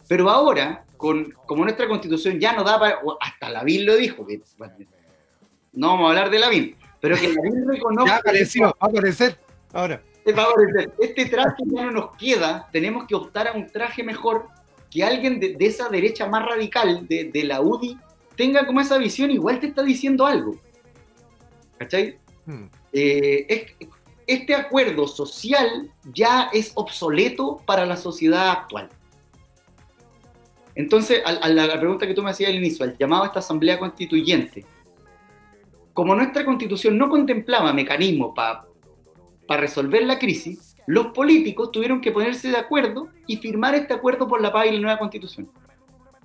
[0.09, 3.01] Pero ahora, con, como nuestra constitución ya no da para...
[3.21, 4.75] Hasta Lavín lo dijo, que, bueno,
[5.73, 8.09] no vamos a hablar de Lavín, pero que Lavín reconoce...
[8.09, 9.37] Ya apareció, va a aparecer
[9.73, 10.01] ahora.
[10.19, 10.93] Este va a aparecer.
[11.01, 14.47] Este traje ya no nos queda, tenemos que optar a un traje mejor,
[14.88, 17.99] que alguien de, de esa derecha más radical, de, de la UDI,
[18.37, 20.55] tenga como esa visión, igual te está diciendo algo.
[21.79, 22.17] ¿Cachai?
[22.47, 22.67] Hmm.
[22.93, 23.88] Eh, es-
[24.25, 28.88] este acuerdo social ya es obsoleto para la sociedad actual.
[30.75, 33.79] Entonces, a, la, pregunta que tú me hacías al inicio, al llamado a esta asamblea
[33.79, 34.65] constituyente,
[35.93, 38.65] como nuestra constitución no contemplaba mecanismos para
[39.61, 44.41] resolver la crisis, los políticos tuvieron que ponerse de acuerdo y firmar este acuerdo por
[44.41, 45.51] la paz y la nueva constitución.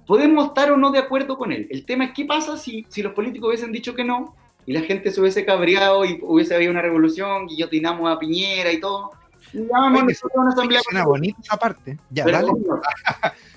[0.05, 1.67] Podemos estar o no de acuerdo con él.
[1.69, 4.81] El tema es qué pasa si, si los políticos hubiesen dicho que no y la
[4.81, 9.11] gente se hubiese cabreado y hubiese habido una revolución, guillotinamos a Piñera y todo.
[9.53, 11.97] Oye, una asamblea Suena bonita esa parte.
[12.09, 12.51] Ya, Pero, dale.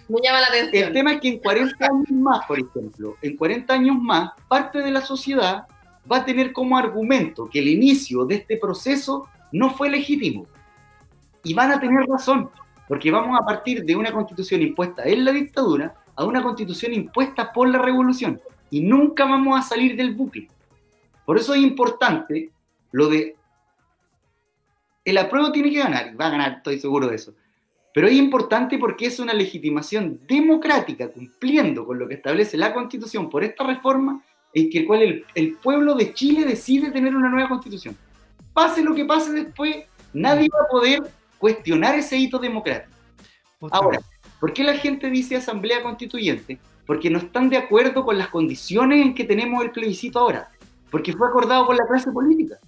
[0.09, 3.73] Me llama la El tema es que en 40 años más, por ejemplo, en 40
[3.73, 5.67] años más, parte de la sociedad
[6.11, 10.47] va a tener como argumento que el inicio de este proceso no fue legítimo.
[11.45, 12.51] Y van a tener razón,
[12.89, 17.53] porque vamos a partir de una constitución impuesta en la dictadura a una constitución impuesta
[17.53, 18.41] por la revolución.
[18.71, 20.49] Y nunca vamos a salir del bucle.
[21.25, 22.51] Por eso es importante
[22.93, 23.37] lo de...
[25.05, 27.35] El apruebo tiene que ganar, y va a ganar, estoy seguro de eso.
[27.93, 33.29] Pero es importante porque es una legitimación democrática, cumpliendo con lo que establece la Constitución
[33.29, 37.49] por esta reforma, en que cual el, el pueblo de Chile decide tener una nueva
[37.49, 37.97] Constitución.
[38.53, 41.01] Pase lo que pase después, nadie va a poder
[41.39, 42.95] cuestionar ese hito democrático.
[43.71, 44.01] Ahora,
[44.39, 46.59] ¿por qué la gente dice Asamblea Constituyente?
[46.87, 50.51] Porque no están de acuerdo con las condiciones en que tenemos el plebiscito ahora.
[50.91, 52.59] Porque fue acordado con la clase política.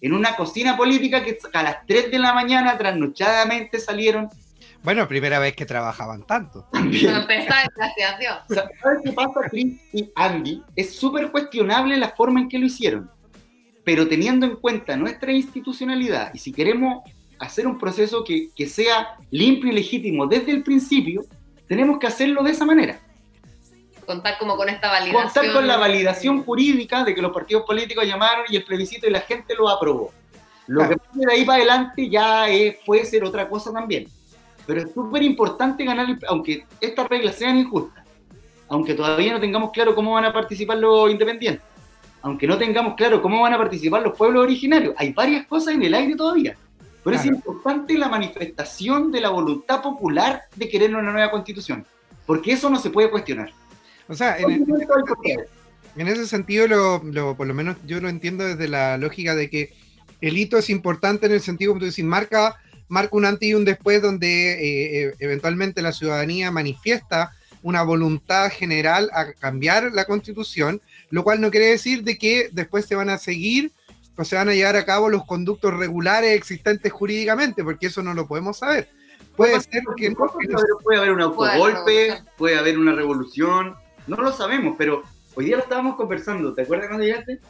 [0.00, 4.28] En una cocina política que a las 3 de la mañana trasnochadamente salieron
[4.82, 6.66] Bueno, primera vez que trabajaban tanto.
[6.72, 7.06] también.
[7.06, 8.36] Para empezar, gracias a Dios.
[8.48, 10.62] O sea, ¿Sabes qué pasa, Chris y Andy?
[10.74, 13.10] Es súper cuestionable la forma en que lo hicieron.
[13.84, 17.02] Pero teniendo en cuenta nuestra institucionalidad y si queremos
[17.38, 21.24] hacer un proceso que, que sea limpio y legítimo desde el principio,
[21.66, 23.00] tenemos que hacerlo de esa manera.
[24.10, 25.22] Contar como con esta validación.
[25.22, 29.10] Contar con la validación jurídica de que los partidos políticos llamaron y el plebiscito y
[29.10, 30.10] la gente lo aprobó.
[30.66, 30.96] Lo Claro.
[31.14, 34.08] que de ahí para adelante ya es- puede ser otra cosa también.
[34.66, 38.04] Pero es súper importante ganar, el- aunque estas reglas sean injustas,
[38.68, 41.62] aunque todavía no tengamos claro cómo van a participar los independientes,
[42.20, 45.84] aunque no tengamos claro cómo van a participar los pueblos originarios, hay varias cosas en
[45.84, 46.56] el aire todavía.
[47.04, 51.86] Pero es importante la manifestación de la voluntad popular de querer una nueva constitución,
[52.26, 53.52] porque eso no se puede cuestionar.
[54.10, 55.44] O sea, en, en ese sentido-
[55.96, 59.48] en ese sentido, lo, lo- por lo menos yo lo entiendo desde la lógica de
[59.50, 59.72] que
[60.20, 62.56] el hito es importante en el sentido, como tú dices, marca,
[62.88, 68.50] marca un antes y un después donde eh, eh, eventualmente la ciudadanía manifiesta una voluntad
[68.50, 73.10] general a cambiar la constitución, lo cual no quiere decir de que después se van
[73.10, 73.72] a seguir
[74.16, 78.12] o se van a llevar a cabo los conductos regulares existentes jurídicamente, porque eso no
[78.14, 78.88] lo podemos saber.
[79.36, 80.10] Puede ser que
[80.82, 83.74] puede haber un autogolpe, puede haber una revolución,
[84.16, 85.02] no lo sabemos, pero
[85.34, 87.40] hoy día lo estábamos conversando, ¿te acuerdas cuando llegaste?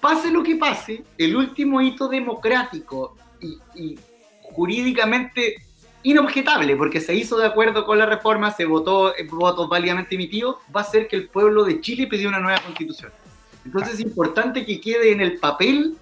[0.00, 3.98] Pase lo que pase, el último hito democrático y, y
[4.42, 5.56] jurídicamente
[6.02, 10.56] inobjetable, porque se hizo de acuerdo con la reforma, se votó en votos válidamente emitidos,
[10.74, 13.12] va a ser que el pueblo de Chile pidió una nueva constitución.
[13.64, 15.96] Entonces es importante que quede en el papel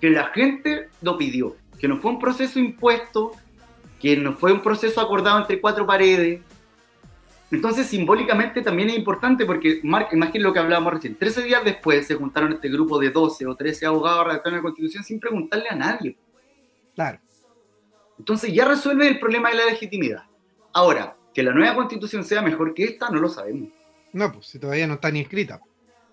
[0.00, 3.32] que la gente lo pidió, que no fue un proceso impuesto,
[4.00, 6.40] que no fue un proceso acordado entre cuatro paredes.
[7.54, 12.06] Entonces, simbólicamente también es importante porque, Mark, imaginen lo que hablábamos recién, 13 días después
[12.06, 15.68] se juntaron este grupo de 12 o 13 abogados a redactar una constitución sin preguntarle
[15.70, 16.16] a nadie.
[16.94, 17.18] Claro.
[18.18, 20.24] Entonces ya resuelve el problema de la legitimidad.
[20.72, 23.68] Ahora, que la nueva constitución sea mejor que esta, no lo sabemos.
[24.12, 25.60] No, pues si todavía no está ni escrita.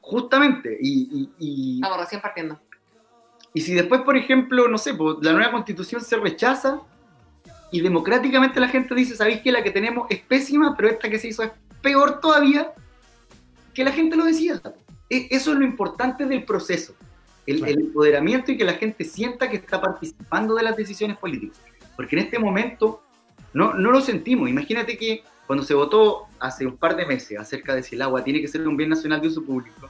[0.02, 2.60] Justamente, y, y- y- Estamos recién partiendo.
[3.54, 6.82] y si después, por ejemplo, no sé, pues, la nueva constitución se rechaza
[7.72, 11.18] y democráticamente la gente dice, ¿sabéis que la que tenemos es pésima, pero esta que
[11.20, 12.72] se hizo es peor todavía?
[13.74, 14.62] Que la gente lo decida.
[15.10, 16.94] E- Eso es lo importante del proceso.
[17.46, 17.74] El, Claro.
[17.74, 21.58] el empoderamiento y que la gente sienta que está participando de las decisiones políticas.
[21.96, 23.02] Porque en este momento
[23.54, 24.50] no, no lo sentimos.
[24.50, 28.24] Imagínate que cuando se votó hace un par de meses acerca de si el agua
[28.24, 29.90] tiene que ser un bien nacional de uso público,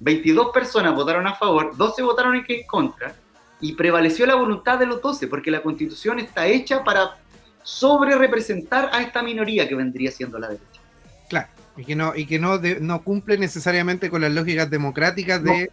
[0.00, 3.14] 22 personas votaron a favor, 12 votaron en que en contra,
[3.60, 7.18] y prevaleció la voluntad de los 12, porque la constitución está hecha para
[7.62, 10.80] sobre representar a esta minoría que vendría siendo la derecha.
[11.28, 11.48] Claro.
[11.76, 15.70] Y que no, y que no, de- no cumple necesariamente con las lógicas democráticas de.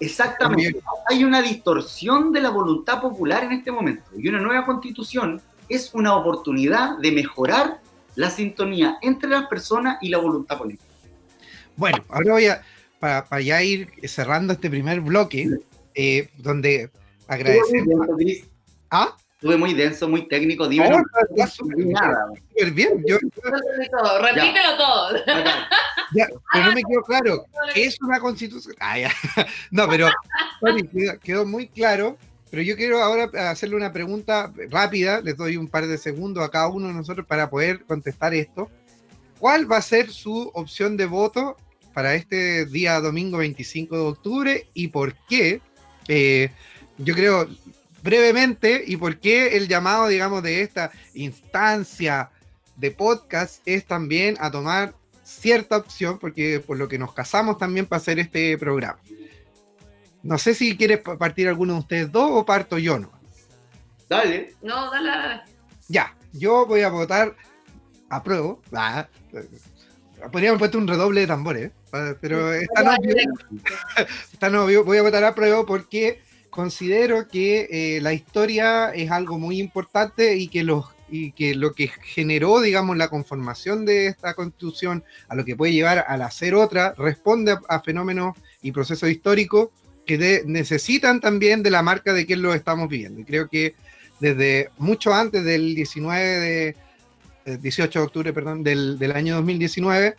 [0.00, 0.80] Exactamente.
[1.08, 4.04] Hay una distorsión de la voluntad popular en este momento.
[4.16, 7.80] Y una nueva constitución es una oportunidad de mejorar
[8.14, 10.84] la sintonía entre las personas y la voluntad política.
[11.76, 12.62] Bueno, ahora voy a.
[13.00, 15.48] Para ya ir cerrando este primer bloque,
[15.98, 16.90] eh, donde
[17.26, 17.64] agradecer.
[17.76, 18.44] Estuve muy denso, Cris.
[18.90, 20.90] Ah, Estuve muy denso, muy técnico, dime.
[20.90, 21.96] no, no, súper bien,
[22.48, 23.04] súper bien.
[23.06, 25.12] Yo, Todo, Repítelo todo.
[25.12, 25.64] Bacán.
[26.12, 28.74] ya, pero no me quedó claro qué es una constitución.
[28.80, 29.10] Ah, ya.
[29.70, 30.08] No, pero
[31.22, 32.16] quedó muy claro.
[32.50, 35.20] Pero yo quiero ahora hacerle una pregunta rápida.
[35.20, 38.68] Les doy un par de segundos a cada uno de nosotros para poder contestar esto.
[39.38, 41.56] ¿Cuál va a ser su opción de voto
[41.94, 45.60] para este día domingo 25 de octubre y por qué?
[46.08, 46.50] Eh,
[46.98, 47.46] yo creo,
[48.02, 52.30] brevemente y por qué el llamado, digamos, de esta instancia
[52.76, 57.86] de podcast es también a tomar cierta opción, porque por lo que nos casamos también
[57.86, 58.98] para hacer este programa.
[60.22, 63.12] No sé si quiere partir alguno de ustedes dos o parto yo, ¿no?
[64.08, 64.54] Dale.
[64.62, 65.42] No, dale, dale.
[65.88, 67.36] Ya, yo voy a votar
[68.08, 68.56] a prueba.
[68.72, 69.06] Ah,
[70.32, 72.14] podríamos puesto un redoble de tambores, ¿eh?
[72.20, 72.92] pero esta no,
[74.32, 79.38] esta no, voy a votar a prueba porque considero que eh, la historia es algo
[79.38, 84.34] muy importante y que los y que lo que generó, digamos, la conformación de esta
[84.34, 89.70] constitución, a lo que puede llevar al hacer otra, responde a, fenómenos y procesos históricos
[90.06, 93.20] que necesitan también de la marca de que lo estamos viviendo.
[93.20, 93.74] Y creo que
[94.20, 96.76] desde mucho antes del 19 de,
[97.56, 100.16] 18 de octubre, del, del año 2019,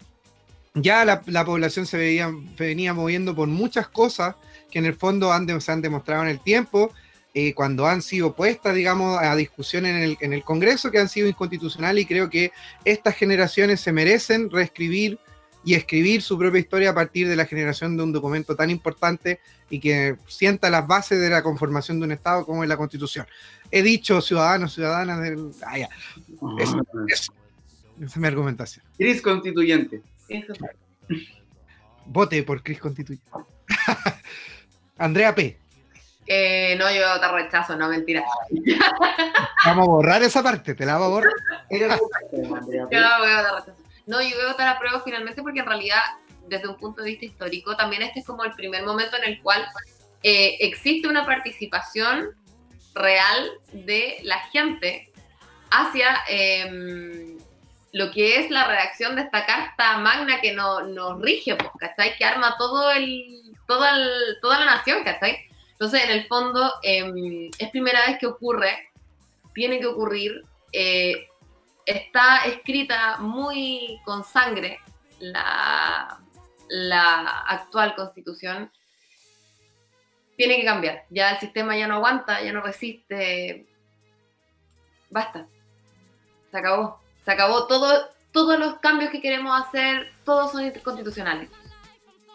[0.75, 4.35] ya la, la, población se veía, venía moviendo por muchas cosas
[4.71, 6.91] que en el fondo han se han demostrado en el tiempo
[7.33, 11.09] eh, cuando han sido puestas, digamos, a discusión en el, en el Congreso, que han
[11.09, 12.51] sido inconstitucionales y creo que
[12.85, 15.19] estas generaciones se merecen reescribir
[15.63, 19.39] y escribir su propia historia a partir de la generación de un documento tan importante
[19.69, 23.25] y que sienta las bases de la conformación de un Estado como es la Constitución.
[23.71, 25.51] He dicho ciudadanos, ciudadanas del...
[25.65, 25.89] Ah, ya.
[26.57, 26.77] Esa
[28.01, 28.85] es mi argumentación.
[28.97, 30.01] Cris constituyente.
[32.05, 33.29] Vote por Cris constituyente.
[34.97, 35.57] Andrea P.
[36.25, 38.23] Eh, no, yo te rechazo, no, mentira.
[39.65, 41.33] Vamos a borrar esa parte, te la vamos a borrar.
[41.71, 41.97] yo no
[43.19, 43.78] voy a votar rechazo.
[44.09, 46.01] No, yo voy a votar a prueba finalmente porque en realidad,
[46.47, 49.39] desde un punto de vista histórico, también este es como el primer momento en el
[49.43, 49.63] cual
[50.23, 52.29] eh, existe una participación
[52.95, 55.11] real de la gente
[55.69, 57.37] hacia em,
[57.91, 62.17] lo que es la redacción de esta carta magna que nos rige, pues, ¿cachai?
[62.17, 63.93] Que arma todo el, toda,
[64.41, 65.37] toda la nación, ¿cachai?
[65.73, 68.89] Entonces, en el fondo, em, es primera vez que ocurre,
[69.53, 70.43] tiene que ocurrir,
[70.73, 71.28] eh,
[71.89, 74.79] está escrita muy con sangre
[75.19, 76.19] la,
[77.47, 78.71] actual constitución,
[80.37, 81.05] tiene que cambiar.
[81.09, 83.67] Ya el sistema ya no aguanta, ya no resiste.
[85.09, 85.47] Basta.
[86.51, 87.01] Se acabó.
[87.25, 91.49] Se acabó todo, todos los cambios que queremos hacer, todos son constitucionales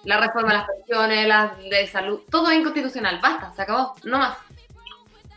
[0.05, 4.19] la reforma de las pensiones, las de salud, todo es inconstitucional, basta, se acabó, no
[4.19, 4.37] más.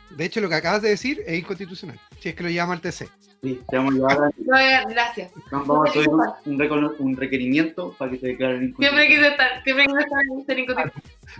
[0.09, 2.81] De hecho, lo que acabas de decir es inconstitucional, si es que lo llama el
[2.81, 3.09] TC.
[3.43, 4.83] Sí, te vamos a llevar a...
[4.83, 5.31] no, gracias.
[5.51, 9.07] Vamos a hacer un, un, requerimiento para que te declaren inconstitucional.
[9.07, 10.93] Siempre quise estar, siempre quise estar ser inconstitucional.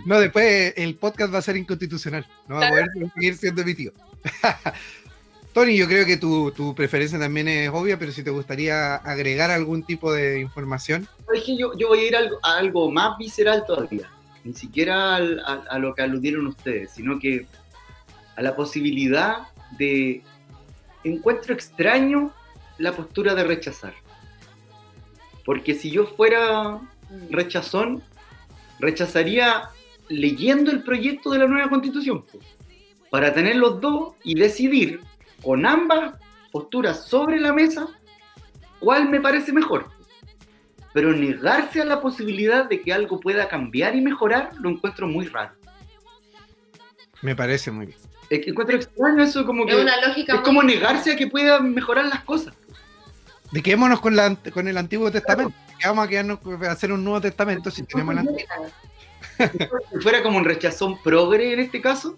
[0.06, 3.92] No, después el podcast va a ser inconstitucional, no va a poder seguir siendo emitido.
[5.52, 9.50] Tony, yo creo que tu, tu, preferencia también es obvia, pero si te gustaría agregar
[9.50, 11.08] algún tipo de información.
[11.34, 14.08] Es que yo, yo voy a ir a algo, más visceral todavía,
[14.44, 17.46] ni siquiera a, lo que aludieron ustedes, sino que
[18.36, 20.22] a la posibilidad de
[21.14, 22.32] encuentro extraño
[22.78, 23.94] la postura de rechazar.
[25.44, 26.80] Porque si yo fuera
[27.30, 28.02] rechazón,
[28.78, 29.70] rechazaría
[30.08, 32.24] leyendo el proyecto de la nueva constitución,
[33.10, 35.00] para tener los dos y decidir
[35.42, 36.14] con ambas
[36.52, 37.88] posturas sobre la mesa,
[38.80, 39.90] ¿cuál me parece mejor?
[40.92, 45.26] Pero negarse a la posibilidad de que algo pueda cambiar y mejorar, lo encuentro muy
[45.26, 45.54] raro.
[47.22, 47.98] Me parece muy bien.
[48.30, 49.72] Es que encuentro extraño eso, como que.
[49.72, 52.54] Es, como negarse a que puedan mejorar las cosas.
[53.50, 55.54] De quedémonos con, la, con el Antiguo Testamento.
[55.84, 58.46] Vamos a quedarnos a hacer un Nuevo Testamento si tenemos el Antiguo.
[59.92, 62.16] Si fuera como un rechazón progre en este caso,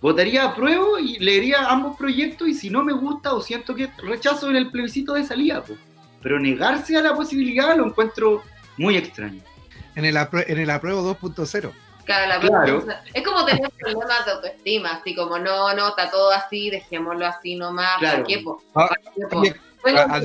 [0.00, 3.90] votaría a prueba y leería ambos proyectos y si no me gusta o siento que
[3.98, 5.78] rechazo en el plebiscito de salida, pues.
[6.22, 8.42] pero negarse a la posibilidad lo encuentro
[8.76, 9.42] muy extraño.
[9.94, 11.72] En el, en el apruebo 2.0.
[12.06, 17.26] Claro, Es como tener problemas de autoestima, así como no, no, está todo así, dejémoslo
[17.26, 17.98] así nomás.
[17.98, 18.18] Claro.
[18.18, 18.62] ¿Para qué, po?
[18.74, 18.88] Ah,
[20.08, 20.20] ah,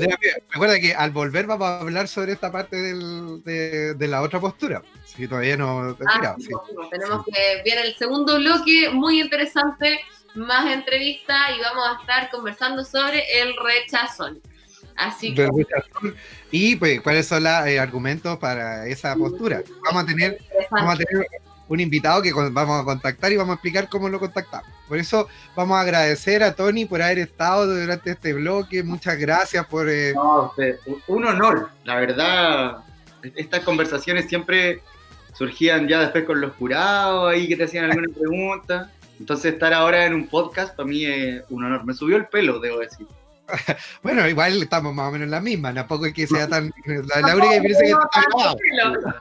[0.50, 4.40] recuerda que al volver vamos a hablar sobre esta parte del, de, de, la otra
[4.40, 4.82] postura.
[5.04, 5.96] Si todavía no.
[6.06, 6.48] Ah, sí,
[6.90, 10.00] tenemos que ver el segundo bloque, muy interesante,
[10.34, 14.40] más entrevista y vamos a estar conversando sobre el rechazón.
[14.96, 15.48] Así que.
[16.50, 19.62] Y pues, ¿cuáles son los eh, argumentos para esa postura?
[19.84, 20.38] Vamos a tener,
[20.70, 21.26] vamos a tener
[21.68, 24.68] un invitado que vamos a contactar y vamos a explicar cómo lo contactamos.
[24.88, 28.82] Por eso vamos a agradecer a Tony por haber estado durante este bloque.
[28.82, 29.88] Muchas gracias por...
[29.88, 30.12] Eh...
[30.14, 30.52] No,
[31.06, 31.70] un honor.
[31.84, 32.78] La verdad,
[33.34, 34.82] estas conversaciones siempre
[35.34, 38.90] surgían ya después con los jurados ahí que te hacían alguna pregunta.
[39.18, 41.84] Entonces estar ahora en un podcast para mí es un honor.
[41.84, 43.06] Me subió el pelo, debo decir.
[44.02, 46.72] bueno, igual estamos más o menos en la misma, tampoco es que sea tan.
[46.86, 48.22] La, única diferencia es que esto está
[48.72, 49.14] grabado.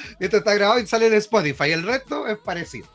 [0.20, 2.86] esto está grabado y sale en Spotify, el resto es parecido.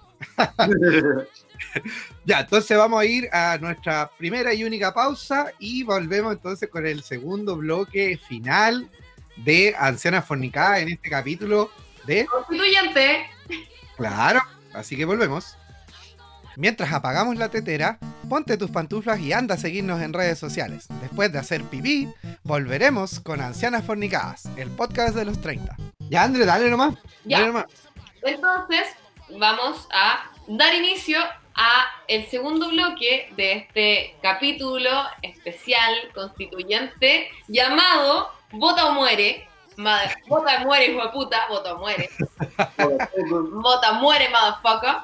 [2.26, 6.86] Ya, entonces vamos a ir a nuestra primera y única pausa y volvemos entonces con
[6.86, 8.90] el segundo bloque final
[9.38, 11.72] de Ancianas Fornicadas en este capítulo
[12.06, 12.26] de...
[12.26, 13.28] Constituyente.
[13.98, 14.42] Claro,
[14.74, 15.58] así que volvemos.
[16.56, 17.98] Mientras apagamos la tetera,
[18.30, 20.88] ponte tus pantuflas y anda a seguirnos en redes sociales.
[21.02, 22.10] Después de hacer pipí,
[22.44, 25.76] volveremos con Ancianas Fornicadas, el podcast de los 30.
[26.10, 26.96] Ya, André, dale nomás.
[27.24, 27.38] Ya.
[27.40, 27.66] Dale nomás.
[28.24, 28.88] Entonces,
[29.40, 31.20] vamos a dar inicio
[31.56, 34.90] a el segundo bloque de este capítulo
[35.22, 39.48] especial constituyente llamado Vota o muere.
[39.78, 42.10] Ma- Vota o muere, hijo de puta, vota o muere.
[43.52, 44.98] Vota muere, motherfucker.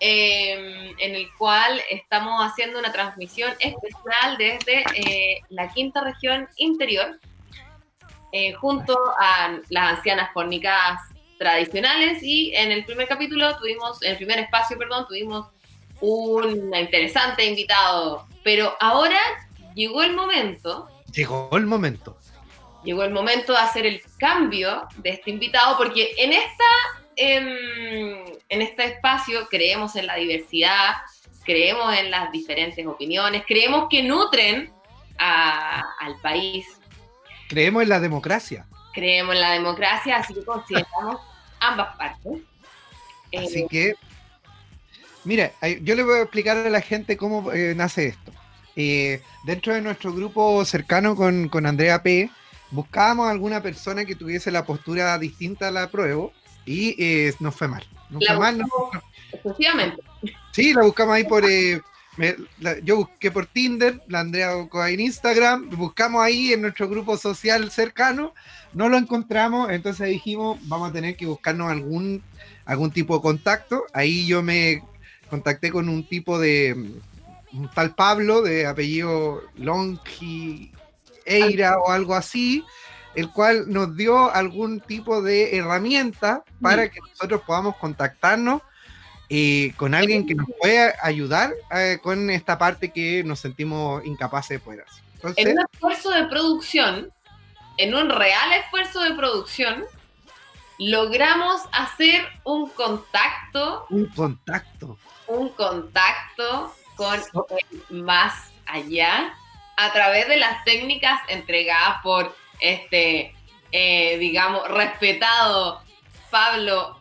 [0.00, 7.20] Eh, en el cual estamos haciendo una transmisión especial desde eh, la quinta región interior,
[8.32, 11.00] eh, junto a las ancianas fornicadas
[11.38, 15.46] tradicionales y en el primer capítulo tuvimos, en el primer espacio, perdón, tuvimos
[16.00, 19.18] un interesante invitado, pero ahora
[19.74, 22.18] llegó el momento Llegó el momento.
[22.82, 26.64] llegó el momento de hacer el cambio de este invitado, porque en esta
[27.16, 30.94] en este espacio creemos en la diversidad,
[31.44, 34.72] creemos en las diferentes opiniones, creemos que nutren
[35.18, 36.66] a- al país,
[37.48, 38.66] Creemos en la democracia.
[38.92, 41.20] creemos en la democracia, así que consideramos
[41.60, 42.40] ambas partes.
[43.30, 43.94] Eh, Así que,
[45.24, 48.32] mira, eh, yo le voy a explicar a la gente cómo eh, nace esto.
[48.76, 52.30] Eh, dentro de nuestro grupo cercano con, con Andrea P,
[52.70, 56.28] buscábamos alguna persona que tuviese la postura distinta a la prueba
[56.66, 57.86] y eh, nos fue mal.
[58.10, 58.70] Nos la fue mal, nos-.
[60.52, 61.44] Sí, la buscamos ahí por.
[61.48, 61.80] eh,
[62.16, 66.88] me- la- yo busqué por Tinder, la Andrea buscó en Instagram, buscamos ahí en nuestro
[66.88, 68.32] grupo social cercano,
[68.72, 72.22] no lo encontramos, entonces dijimos, vamos a tener que buscarnos algún,
[72.64, 73.84] algún tipo de contacto.
[73.92, 74.82] Ahí yo me
[75.28, 76.92] contacté con un tipo de.
[77.52, 80.70] un tal Pablo, de apellido Longi
[81.26, 82.62] Eira o algo así,
[83.14, 88.62] el cual nos dio algún tipo de herramienta para que nosotros podamos contactarnos
[89.28, 94.50] eh, con alguien que nos pueda ayudar eh, con esta parte que nos sentimos incapaces
[94.50, 95.02] de poder hacer.
[95.36, 97.10] En un esfuerzo de producción,
[97.78, 99.84] en un real esfuerzo de producción,
[100.78, 104.98] logramos hacer un contacto, un contacto.
[105.26, 109.34] un contacto con el más allá
[109.76, 113.34] a través de las técnicas entregadas por este,
[113.72, 115.82] eh, digamos, respetado
[116.30, 116.98] Pablo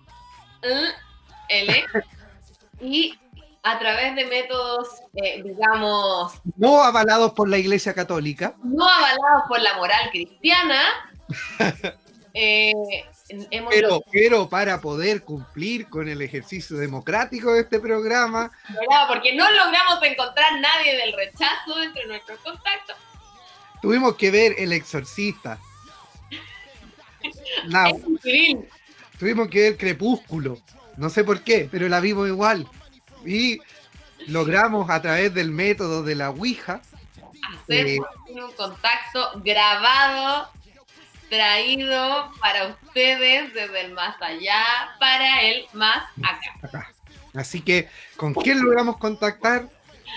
[1.50, 1.86] L.
[2.82, 3.18] Y
[3.64, 8.56] a través de métodos, eh, digamos, No avalados por la Iglesia Católica.
[8.64, 10.82] no avalados por la moral cristiana,
[12.34, 12.74] eh,
[13.30, 18.52] hemos Pero, pero para poder cumplir con el ejercicio democrático de este programa,
[19.08, 22.98] porque no logramos encontrar nadie del rechazo entre nuestros contactos.
[23.84, 25.60] Tuvimos que ver El Exorcista.
[28.22, 28.70] Civil,
[29.20, 30.58] tuvimos que ver Crepúsculo.
[30.96, 32.66] No sé por qué, pero la vimos igual.
[33.26, 33.60] Y
[34.28, 36.82] logramos a través del método de la Ouija
[37.58, 38.00] hacer Eh.
[38.30, 40.50] un contacto grabado,
[41.30, 44.64] traído para ustedes desde el más allá,
[44.98, 46.90] para el más acá.
[47.34, 49.68] Así que, ¿con quién logramos contactar?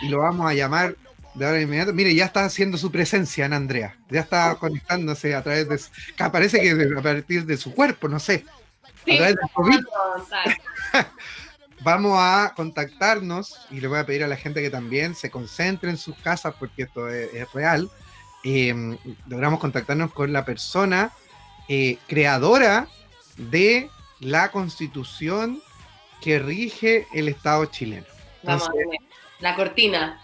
[0.02, 0.94] Y lo vamos a llamar
[1.36, 1.92] de ahora inmediato.
[1.92, 3.96] Mire, ya está haciendo su presencia en Andrea.
[4.10, 5.78] Ya está conectándose a través de.
[5.78, 8.44] su- que parece que a partir de su cuerpo, no sé.
[9.04, 9.80] Sí, A través del COVID.
[11.82, 15.90] Vamos a contactarnos y le voy a pedir a la gente que también se concentre
[15.90, 17.90] en sus casas porque esto es, es real.
[18.44, 18.96] Eh,
[19.28, 21.12] logramos contactarnos con la persona
[21.68, 22.88] eh, creadora
[23.36, 25.60] de la constitución
[26.22, 28.06] que rige el Estado chileno.
[28.42, 28.86] Vamos a ver.
[29.40, 30.22] La cortina.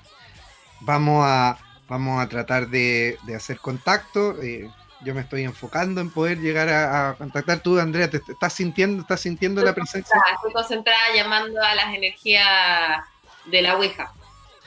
[0.85, 1.57] Vamos a,
[1.89, 4.41] vamos a tratar de, de hacer contacto.
[4.43, 4.69] eh,
[5.05, 7.59] yo me estoy enfocando en poder llegar a, a contactar.
[7.61, 10.15] Tú, Andrea, ¿te, estás sintiendo, estás sintiendo la presencia?
[10.35, 12.47] Estoy concentrada llamando a las energías
[13.47, 14.13] de la Ouija.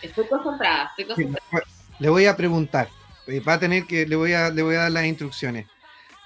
[0.02, 1.66] Estoy concentrada, estoy Sí, concentrada.
[2.00, 2.90] Le voy a preguntar.
[3.28, 5.68] eh, Va a tener que, le voy a, le voy a dar las instrucciones.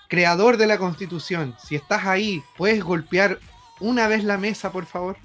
[0.08, 3.38] Creador de la Constitución, si estás ahí, ¿puedes golpear
[3.80, 5.18] una vez la mesa, por favor?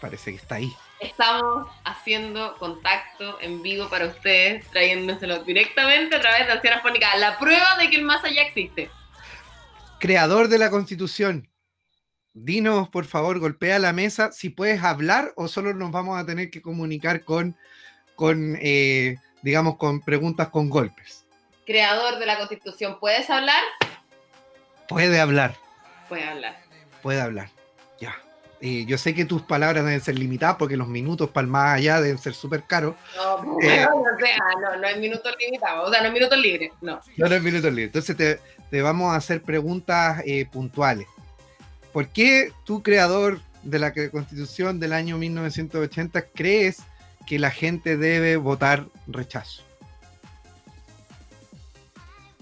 [0.00, 0.72] Parece que está ahí.
[1.00, 7.18] Estamos haciendo contacto en vivo para ustedes, trayéndoselo directamente a través de Ancianas Fónicas.
[7.18, 8.90] La prueba de que el más allá existe.
[9.98, 11.48] Creador de la Constitución,
[12.32, 16.50] dinos, por favor, golpea la mesa si puedes hablar o solo nos vamos a tener
[16.50, 17.56] que comunicar con,
[18.14, 21.26] con eh, digamos, con preguntas con golpes.
[21.66, 23.62] Creador de la Constitución, ¿puedes hablar?
[24.88, 25.56] Puede hablar.
[26.08, 26.62] Puedes hablar.
[27.02, 27.57] Puede hablar.
[28.60, 31.76] Eh, yo sé que tus palabras deben ser limitadas porque los minutos para el más
[31.76, 32.96] allá deben ser súper caros.
[33.16, 33.86] No, Eh.
[33.88, 37.00] no, o sea, no, no hay minutos limitados, o sea, no hay minutos libres, no.
[37.16, 37.86] No, no es minutos libres.
[37.86, 38.40] Entonces te,
[38.70, 41.06] te vamos a hacer preguntas eh, puntuales.
[41.92, 46.82] ¿Por qué tú, creador de la Constitución del año 1980, crees
[47.26, 49.62] que la gente debe votar rechazo?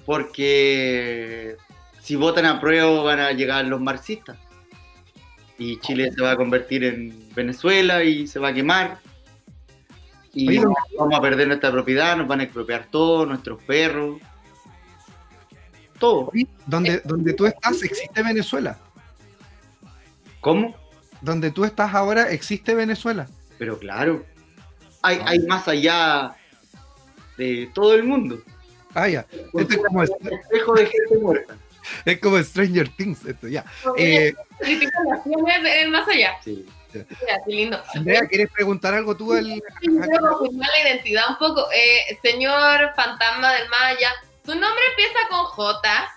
[0.05, 1.57] Porque
[2.01, 4.39] si votan a prueba van a llegar los marxistas.
[5.59, 8.99] Y Chile se va a convertir en Venezuela y se va a quemar.
[10.33, 10.63] Y Oye,
[10.99, 14.21] vamos a perder nuestra propiedad, nos van a expropiar todo, nuestros perros.
[15.99, 16.31] Todo.
[16.67, 18.79] Donde, donde tú estás existe Venezuela.
[20.41, 20.77] ¿Cómo?
[21.23, 23.27] Donde tú estás ahora existe Venezuela.
[23.59, 24.27] Pero claro,
[25.03, 26.37] hay, hay más allá
[27.39, 28.39] de todo el mundo.
[28.95, 29.27] Ah, ya.
[29.31, 31.57] Esto es como, espejo de gente muerta.
[32.05, 33.65] es como Stranger Things, esto ya.
[33.99, 36.37] Eh, del más allá.
[36.43, 36.67] Sí.
[36.93, 37.83] Mira, qué lindo.
[37.95, 41.67] Andrea, ¿quieres preguntar algo tú al, la identidad un poco.
[41.73, 44.13] Eh, señor fantasma del Maya,
[44.45, 46.09] su nombre empieza con J,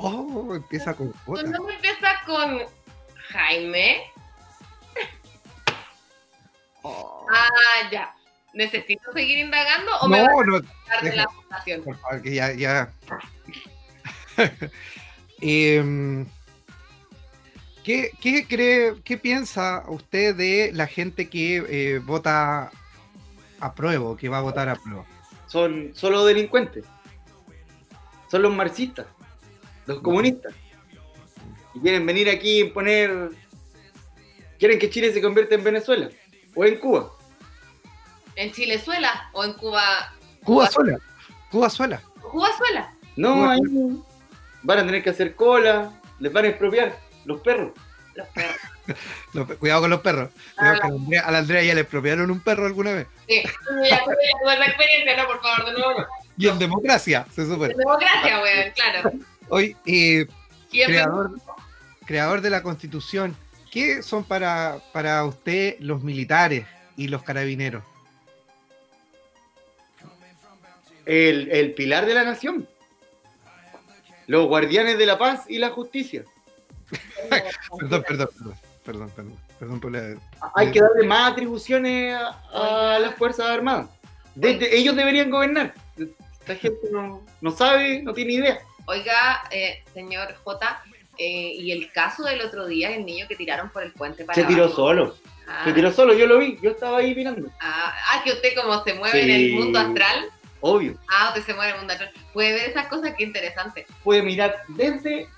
[0.00, 1.42] Oh, empieza con su J.
[1.42, 2.62] nombre empieza con
[3.30, 4.12] Jaime.
[6.84, 8.14] Ah, ya.
[8.58, 11.84] ¿Necesito seguir indagando o me va No, no, a de la fundación?
[11.84, 12.92] por favor, que ya, ya.
[15.40, 16.26] Em,
[17.84, 22.72] ¿qué, qué cree, qué piensa usted de la gente que eh, vota
[23.60, 25.04] a prueba, que va a votar a prueba?
[25.46, 26.84] Son solo delincuentes.
[28.28, 29.06] Son los marxistas,
[29.86, 30.52] los comunistas.
[31.74, 33.30] Y quieren venir aquí y poner.
[34.58, 36.10] Quieren que Chile se convierta en Venezuela
[36.56, 37.12] o en Cuba.
[38.38, 39.82] ¿En Chilezuela o en Cuba?
[40.44, 40.96] Cuba sola,
[41.50, 42.00] Cuba sola.
[42.30, 42.94] ¿Cubazuela?
[43.16, 43.52] No, Cuba.
[43.54, 43.60] ahí
[44.62, 47.72] van a tener que hacer cola, les van a expropiar los perros.
[48.14, 48.56] Los perros.
[49.34, 50.30] Los- cuidado con los perros.
[50.56, 53.06] Cuidado que a la Andrea, a la Andrea ya le expropiaron un perro alguna vez.
[53.26, 53.42] Sí,
[53.90, 56.00] ya esa experiencia, no, por favor, de nuevo.
[56.00, 56.06] no.
[56.36, 57.74] Y en democracia, se supone.
[57.74, 59.10] Democracia, weón, claro.
[59.48, 60.26] Hoy, eh,
[60.70, 61.32] ¿Quién creador,
[62.06, 63.36] creador de la constitución,
[63.72, 66.64] ¿qué son para, para usted los militares
[66.96, 67.82] y los carabineros?
[71.08, 72.68] El, el pilar de la nación.
[74.26, 76.24] Los guardianes de la paz y la justicia.
[77.78, 78.54] Perdón, perdón, perdón,
[78.84, 80.16] perdón, perdón, perdón por la...
[80.54, 83.88] Hay que darle más atribuciones a, a las Fuerzas Armadas.
[84.34, 85.74] Desde- ellos deberían gobernar.
[86.40, 88.58] Esta gente no, no sabe, no tiene idea.
[88.86, 90.82] Oiga, eh, señor J,
[91.18, 94.34] eh, y el caso del otro día, el niño que tiraron por el puente para
[94.34, 94.76] Se tiró abajo?
[94.76, 95.16] solo.
[95.46, 97.50] Ah, Se tiró solo, yo lo vi, yo estaba ahí mirando.
[97.60, 100.26] ah, ah, que usted como se mueve en el mundo astral.
[100.60, 100.98] Obvio.
[101.08, 101.94] Ah, usted se mueve en el mundo.
[102.32, 103.86] Puede ver esas cosas, qué interesante.
[104.02, 105.28] Puede mirar desde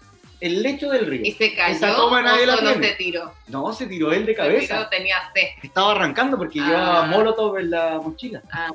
[0.40, 1.20] el lecho del río.
[1.24, 2.88] ¿Y se cayó Esa toma nadie la solo tiene.
[2.88, 3.34] se tiró?
[3.48, 4.88] No, se tiró él de Se tiró, cabeza.
[4.90, 5.48] tenía sed.
[5.62, 6.66] Estaba arrancando porque Ah.
[6.66, 8.42] llevaba molotov en la mochila.
[8.50, 8.68] Ah,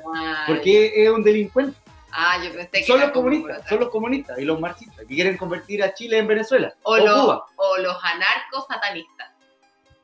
[0.46, 1.76] Porque es un delincuente.
[2.18, 5.36] Ah, yo pensé que Son los comunistas, son los comunistas y los marxistas que quieren
[5.36, 6.72] convertir a Chile en Venezuela.
[6.84, 7.46] O, O, los, Cuba.
[7.56, 9.32] o los anarcos satanistas.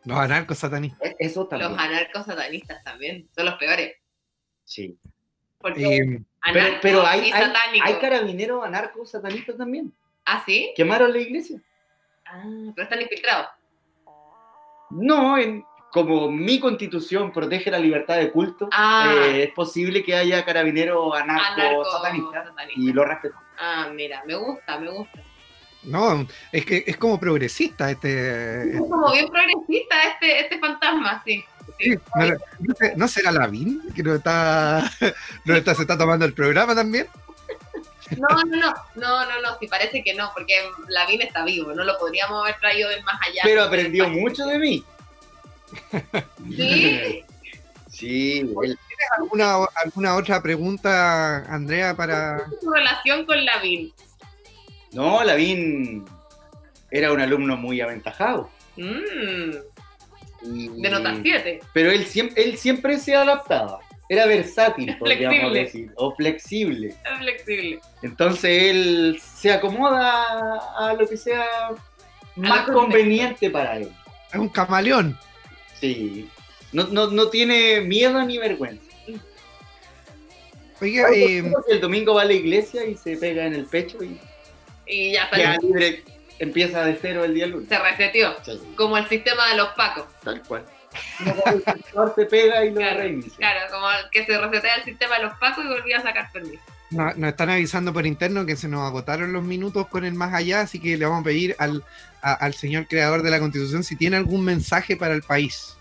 [0.05, 1.09] Los anarcos satanistas.
[1.11, 1.71] E- Eso también.
[1.71, 3.29] Los anarcos satanistas también.
[3.35, 3.95] Son los peores.
[4.65, 4.99] Sí.
[5.59, 6.21] Porque Eh,
[6.83, 9.93] Pero, hay, y hay, hay carabineros anarcos satanistas también.
[10.25, 10.73] ¿Ah, sí?
[10.77, 11.61] Quemaron la iglesia.
[12.27, 12.43] Ah,
[12.75, 13.49] pero están infiltrados.
[14.91, 19.13] No, en, como mi constitución protege la libertad de culto, Ah.
[19.15, 22.85] eh, es posible que haya carabineros anarcos Anarcos satanistas satanistas.
[22.85, 23.37] y lo respeto.
[23.59, 25.21] Ah, mira, me gusta, me gusta.
[25.85, 28.75] no, es que es como progresista este...
[28.75, 31.45] Es como bien progresista este, este fantasma, sí.
[31.83, 31.99] Sí,
[32.61, 34.91] no, sé- ¿no será Lavín que nos está,
[35.45, 37.07] nos está, se está tomando el programa también?
[38.19, 40.55] No, no, no, no, no, no, sí parece que no, porque
[40.89, 43.41] Lavín está vivo, no lo podríamos haber traído del más allá.
[43.45, 44.85] Pero aprendió mucho de mí.
[46.55, 47.25] Sí,
[47.91, 48.79] Sí, él-
[49.19, 52.43] ¿Alguna, ¿Alguna otra pregunta, Andrea, para...
[52.61, 53.93] su relación con Lavín.
[54.93, 56.05] no, Lavín
[56.91, 58.49] era un alumno muy aventajado.
[58.77, 59.57] Mm,
[60.45, 61.61] Y- de nota 7.
[61.73, 63.81] Pero él siempre, él siempre se adaptaba.
[64.09, 65.61] Era versátil, podríamos Flexible.
[65.65, 66.95] decir, o flexible.
[67.19, 67.81] Flexible.
[68.03, 70.25] Entonces él se acomoda
[70.79, 71.47] a lo que sea
[72.37, 73.89] más conveniente para él.
[74.33, 75.19] Es un camaleón.
[75.81, 76.29] Sí.
[76.73, 78.85] No, no, no tiene miedo ni vergüenza.
[80.81, 84.19] Oiga, eh, el domingo va a la iglesia y se pega en el pecho y
[84.87, 86.03] Y ya queda está, libre,
[86.39, 87.69] empieza de cero el día lunes.
[87.69, 90.07] se reseteó, Sí, como el sistema de los pacos.
[90.23, 90.65] tal cual.
[91.95, 93.33] No, se pega y lo Claro, reinicia.
[93.39, 96.63] Claro, como que se resetea el sistema de los pacos y volvía a sacar permiso.
[96.91, 100.35] No- nos están avisando por interno que se nos agotaron los minutos con el más
[100.35, 101.83] allá, así que le vamos a pedir al,
[102.21, 105.77] a- al señor creador de la constitución si tiene algún mensaje para el país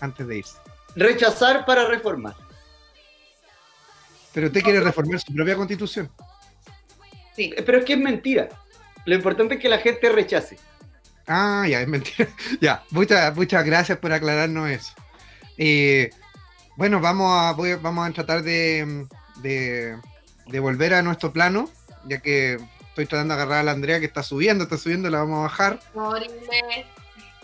[0.00, 0.58] antes de irse.
[0.94, 2.34] Rechazar para reformar.
[4.34, 6.10] Pero usted quiere reformar su propia constitución.
[7.34, 7.52] Sí.
[7.56, 8.48] Eh, Pero es que es mentira.
[9.08, 10.58] Lo importante es que la gente rechace.
[11.26, 12.28] Ah, ya, es mentira.
[12.60, 14.92] ya, muchas, muchas gracias por aclararnos eso.
[15.56, 16.10] Eh,
[16.76, 19.06] bueno, vamos a, voy vamos a tratar de,
[19.36, 19.96] de,
[20.46, 21.70] de volver a nuestro plano,
[22.04, 22.58] ya que
[22.90, 25.42] estoy tratando de agarrar a la Andrea que está subiendo, está subiendo, la vamos a
[25.44, 25.80] bajar.
[25.94, 26.84] Morirme.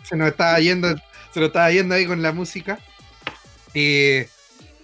[0.02, 0.94] Se nos está yendo,
[1.32, 2.78] se nos está yendo ahí con la música.
[3.72, 4.28] Eh,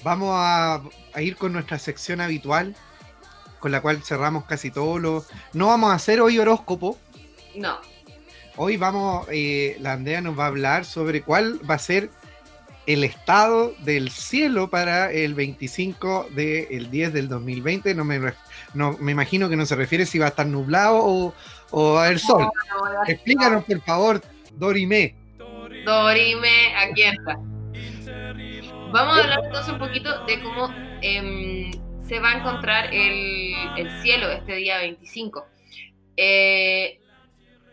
[0.03, 2.75] vamos a, a ir con nuestra sección habitual,
[3.61, 5.29] con la cual cerramos casi todos los.
[5.53, 6.99] No vamos a hacer hoy horóscopo,
[7.55, 7.79] No.
[8.57, 12.11] Hoy vamos, eh, la Andrea nos va a hablar sobre cuál va a ser
[12.87, 17.95] el estado del cielo para el 25 del 10 del 2020.
[17.95, 18.35] No me, ref-
[18.75, 21.33] no, me imagino que no se refiere si va a estar nublado o,
[21.71, 22.51] o va a haber sol.
[23.07, 24.21] Explícanos, por favor,
[24.53, 25.15] Dorime.
[25.87, 27.39] Dorime, aquí está.
[28.93, 30.69] Vamos a hablar entonces un poquito de cómo
[31.01, 31.71] em,
[32.11, 35.47] se va a encontrar el, el cielo este día 25.
[36.17, 37.01] Eh,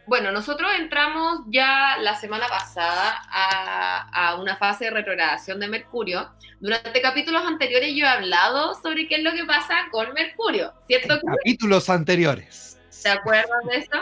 [0.05, 6.29] bueno, nosotros entramos ya la semana pasada a, a una fase de retrogradación de Mercurio.
[6.59, 11.19] Durante capítulos anteriores yo he hablado sobre qué es lo que pasa con Mercurio, ¿cierto?
[11.19, 12.79] Capítulos anteriores.
[12.89, 13.99] ¿Se acuerdan de eso?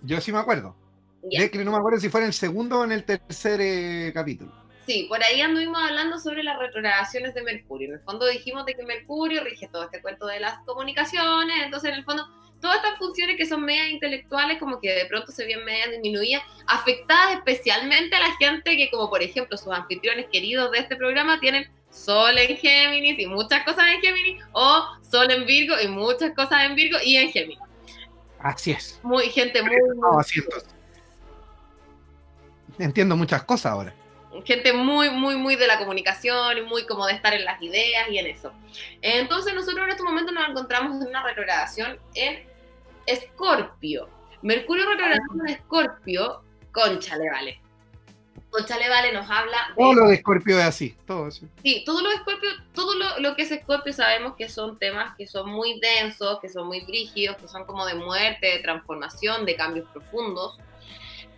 [0.00, 0.74] Yo sí me acuerdo.
[1.20, 4.10] De que no me acuerdo si fue en el segundo o en el tercer eh,
[4.14, 4.59] capítulo.
[4.90, 7.86] Sí, por ahí anduvimos hablando sobre las retrogradaciones de Mercurio.
[7.86, 11.90] En el fondo dijimos de que Mercurio rige todo este cuento de las comunicaciones, entonces
[11.90, 12.26] en el fondo
[12.60, 16.42] todas estas funciones que son medias intelectuales como que de pronto se ven medias disminuidas,
[16.66, 21.38] afectadas especialmente a la gente que como por ejemplo sus anfitriones queridos de este programa
[21.38, 26.34] tienen Sol en Géminis y muchas cosas en Géminis, o Sol en Virgo y muchas
[26.34, 27.60] cosas en Virgo y en Géminis.
[28.40, 28.98] Así es.
[29.04, 30.74] Muy, gente muy, No, entonces.
[32.76, 33.99] Entiendo muchas cosas ahora.
[34.44, 38.08] Gente muy, muy, muy de la comunicación y muy como de estar en las ideas
[38.10, 38.52] y en eso.
[39.02, 42.46] Entonces nosotros en este momento nos encontramos en una retrogradación en
[43.06, 44.08] Escorpio.
[44.42, 47.60] Mercurio retrogradando en Escorpio, conchale vale.
[48.50, 49.94] Conchale vale nos habla Todo de...
[49.96, 50.96] lo de Scorpio es así.
[51.06, 51.46] Todo así.
[51.62, 55.14] Sí, todo lo de Escorpio, todo lo, lo que es Escorpio sabemos que son temas
[55.16, 59.44] que son muy densos, que son muy brígidos, que son como de muerte, de transformación,
[59.44, 60.58] de cambios profundos.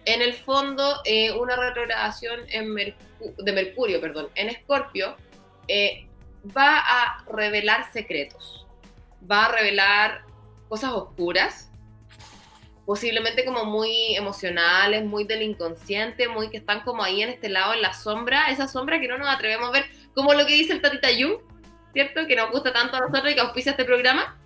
[0.05, 5.17] En el fondo, eh, una retrogradación en Mercu- de Mercurio, perdón, en Escorpio,
[5.69, 6.07] eh,
[6.57, 8.67] va a revelar secretos,
[9.31, 10.23] va a revelar
[10.69, 11.71] cosas oscuras,
[12.85, 17.75] posiblemente como muy emocionales, muy del inconsciente, muy que están como ahí en este lado,
[17.75, 19.85] en la sombra, esa sombra que no nos atrevemos a ver,
[20.15, 21.37] como lo que dice el Tatita Jung,
[21.93, 22.27] ¿cierto?
[22.27, 24.37] Que nos gusta tanto a nosotros y que auspicia este programa.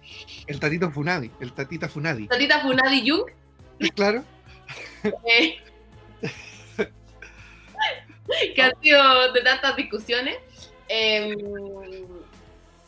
[0.46, 1.30] El tatito Funadi.
[1.40, 2.26] El tatita Funadi.
[2.28, 3.24] Tatita Funadi Jung,
[3.94, 4.22] Claro.
[5.04, 5.58] Eh,
[8.54, 10.38] que ha sido de tantas discusiones,
[10.88, 11.34] eh,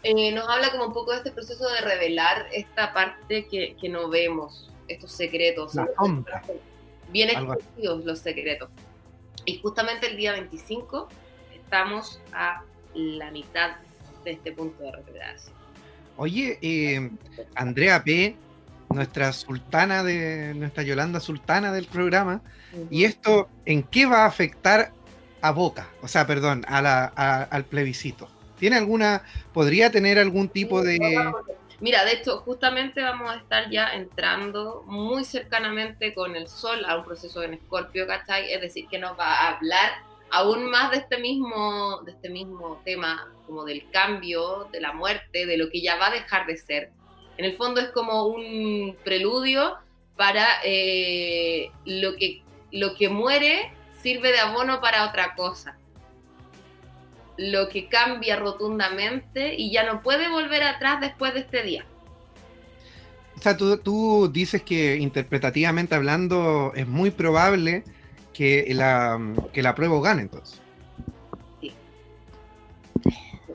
[0.02, 3.88] eh, nos habla como un poco de este proceso de revelar esta parte que, que
[3.88, 5.74] no vemos, estos secretos.
[5.74, 6.42] La sombra.
[7.10, 8.68] Bien escondidos los secretos.
[9.44, 11.08] Y justamente el día 25
[11.54, 12.62] estamos a
[12.94, 13.76] la mitad
[14.24, 15.56] de este punto de retrogradación.
[16.16, 17.10] Oye, eh,
[17.54, 18.36] Andrea P.,
[18.90, 22.40] nuestra sultana de, nuestra Yolanda sultana del programa,
[22.90, 24.92] ¿y esto en qué va a afectar
[25.40, 25.88] a Boca?
[26.02, 28.28] O sea, perdón, a la, a- al plebiscito.
[28.58, 29.22] ¿Tiene alguna,
[29.52, 30.98] podría tener algún tipo de...
[31.80, 36.96] Mira, de hecho, justamente vamos a estar ya entrando muy cercanamente con el Sol a
[36.96, 38.52] un proceso en Escorpio, ¿cachai?
[38.52, 39.92] Es decir, que nos va a hablar
[40.32, 45.46] aún más de este mismo, de este mismo tema, como del cambio, de la muerte,
[45.46, 46.90] de lo que ya va a dejar de ser.
[47.38, 49.76] En el fondo es como un preludio
[50.16, 53.72] para eh, lo, que, lo que muere
[54.02, 55.76] sirve de abono para otra cosa
[57.40, 61.84] lo que cambia rotundamente y ya no puede volver atrás después de este día.
[63.36, 67.84] O sea, tú, tú dices que interpretativamente hablando es muy probable
[68.34, 69.20] que la,
[69.52, 70.60] que la prueba gane entonces.
[71.60, 71.72] Sí.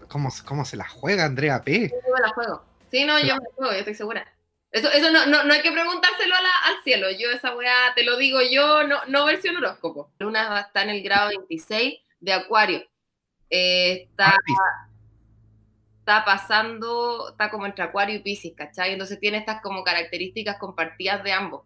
[0.07, 1.89] ¿Cómo, se- ¿Cómo se la juega Andrea P?
[1.89, 2.63] Yo la juego.
[2.93, 4.27] Sí, no, yo me juego, yo estoy segura.
[4.71, 7.07] Eso, eso no, no, no hay que preguntárselo a la- al cielo.
[7.11, 10.13] Yo esa weá te lo digo yo, no, no versión horóscopo.
[10.19, 12.83] Luna va a estar en el grado 26 de Acuario.
[13.51, 14.37] Eh, está, Ah,
[15.99, 18.93] está pasando, está como entre Acuario y Pisces, ¿cachai?
[18.93, 21.63] Entonces tiene estas como características compartidas de ambos.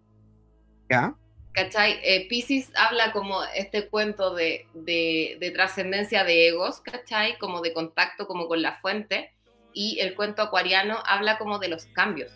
[0.89, 1.15] ¿Ya?
[1.53, 1.99] ¿Cachai?
[2.03, 7.37] Eh, Pisces habla como este cuento de, de, de trascendencia de egos, ¿cachai?
[7.39, 9.36] Como de contacto como con la fuente.
[9.73, 12.31] Y el cuento acuariano habla como de los cambios.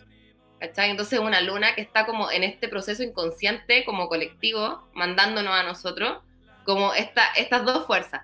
[0.60, 0.90] ¿Cachai?
[0.90, 6.18] Entonces una luna que está como en este proceso inconsciente como colectivo, mandándonos a nosotros
[6.64, 8.22] como esta, estas dos fuerzas,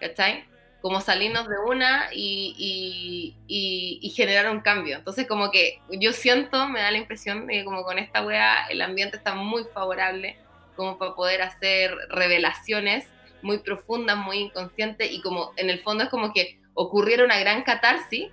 [0.00, 0.46] ¿cachai?
[0.80, 4.96] Como salirnos de una y, y, y, generar un cambio.
[4.96, 8.66] Entonces como que yo siento, me da la impresión de que como con esta wea
[8.70, 10.38] el ambiente está muy favorable
[10.76, 13.08] como para poder hacer revelaciones
[13.42, 17.62] muy profundas, muy inconscientes y como en el fondo es como que ocurriera una gran
[17.62, 18.28] catarsis,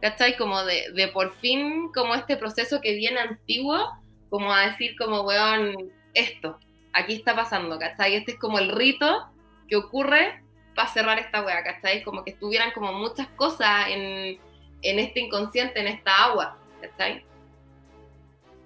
[0.00, 0.36] ¿cachai?
[0.36, 3.90] Como de, de por fin, como este proceso que viene antiguo,
[4.30, 6.58] como a decir como, weón, esto,
[6.92, 8.14] aquí está pasando, ¿cachai?
[8.14, 9.28] Este es como el rito
[9.68, 10.42] que ocurre
[10.74, 12.04] para cerrar esta wea, ¿cachai?
[12.04, 14.38] Como que estuvieran como muchas cosas en,
[14.82, 17.24] en este inconsciente, en esta agua, ¿cachai?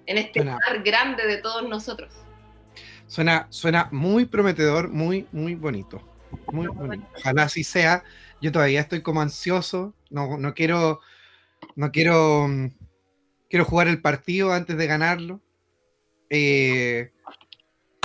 [0.05, 2.13] En este mar grande de todos nosotros.
[3.07, 6.01] Suena, suena muy prometedor, muy, muy bonito.
[6.51, 7.05] Muy bonito.
[7.17, 8.03] Ojalá así sea.
[8.41, 9.93] Yo todavía estoy como ansioso.
[10.09, 11.01] No, no quiero.
[11.75, 12.47] No quiero.
[12.47, 12.69] Mm,
[13.49, 15.41] quiero jugar el partido antes de ganarlo.
[16.29, 17.11] Eh,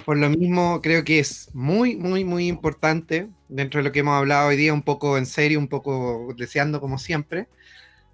[0.04, 4.16] por lo mismo, creo que es muy, muy, muy importante, dentro de lo que hemos
[4.16, 7.48] hablado hoy día, un poco en serio, un poco deseando como siempre,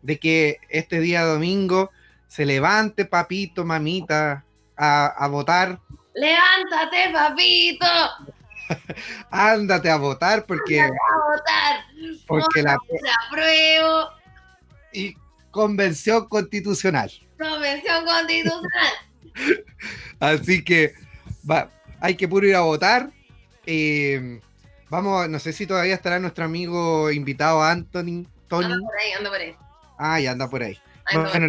[0.01, 1.91] de que este día domingo
[2.29, 4.47] se levante papito, mamita,
[4.77, 5.81] a, a votar
[6.15, 7.87] levántate, papito.
[9.31, 10.81] Ándate a votar porque.
[10.81, 11.85] Ándate a votar.
[12.27, 12.77] Porque la,
[13.27, 14.09] apruebo.
[14.93, 15.17] Y
[15.51, 17.11] convención constitucional.
[17.39, 18.93] Convención constitucional.
[20.21, 20.95] Así que
[21.49, 21.71] va,
[22.01, 23.11] hay que puro ir a votar.
[23.67, 24.41] Eh,
[24.89, 28.27] vamos, no sé si todavía estará nuestro amigo invitado Anthony.
[28.49, 28.73] Tony.
[28.73, 29.57] Anda por ahí, anda por ahí.
[29.99, 30.79] Ah, ya anda por ahí.
[31.13, 31.49] Bueno,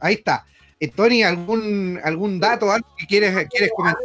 [0.00, 0.46] ahí está.
[0.94, 4.02] Tony, ¿algún, ¿algún dato, algo que quieres, quieres comentar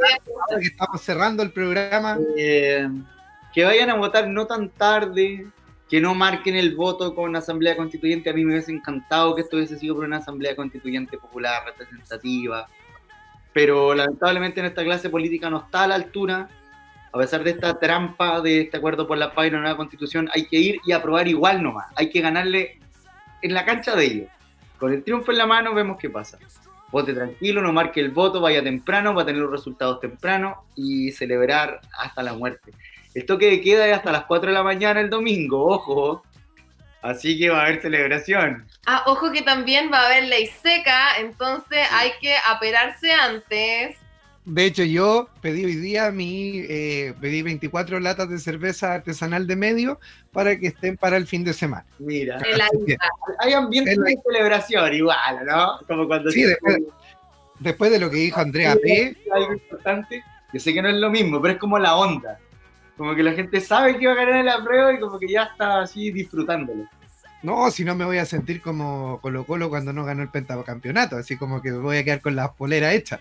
[0.60, 2.18] que estamos cerrando el programa?
[2.38, 2.88] Eh,
[3.54, 5.48] que vayan a votar no tan tarde,
[5.90, 8.30] que no marquen el voto con asamblea constituyente.
[8.30, 12.68] A mí me hubiese encantado que esto hubiese sido por una asamblea constituyente popular, representativa,
[13.52, 16.48] pero lamentablemente en esta clase política no está a la altura.
[17.12, 20.30] A pesar de esta trampa de este acuerdo por la paz y la nueva constitución,
[20.34, 21.88] hay que ir y aprobar igual nomás.
[21.98, 22.80] Hay que ganarle
[23.42, 24.30] en la cancha de ellos.
[24.82, 26.40] Con el triunfo en la mano vemos qué pasa
[26.92, 31.12] vote tranquilo, no marque el voto, vaya temprano, va a tener los resultados temprano y
[31.12, 32.74] celebrar hasta la muerte.
[33.14, 36.24] El toque de queda es hasta las 4 de la mañana el domingo, ojo.
[37.02, 38.66] Así que va a haber celebración.
[38.86, 43.96] Ah, ojo que también va a haber ley seca, entonces hay que aperarse antes.
[44.44, 49.56] De hecho, yo pedí hoy día mi, eh, pedí 24 latas de cerveza artesanal de
[49.56, 50.00] medio
[50.32, 51.86] para que estén para el fin de semana.
[52.00, 52.40] Mira,
[53.40, 55.80] hay ambiente de celebración igual, ¿no?
[55.88, 56.32] Como cuando...
[56.32, 56.44] Sí,
[57.60, 59.18] después, de lo que dijo Andrea P.
[59.34, 60.24] Algo importante,
[60.54, 62.40] yo sé que no es lo mismo, pero es como la onda.
[62.98, 65.44] Como que la gente sabe que va a ganar la prueba y como que ya
[65.44, 66.88] está así disfrutándolo.
[67.44, 71.18] No, si no me voy a sentir como Colo Colo cuando no ganó el pentacampeonato,
[71.18, 73.20] así como que voy a quedar con la polera hecha.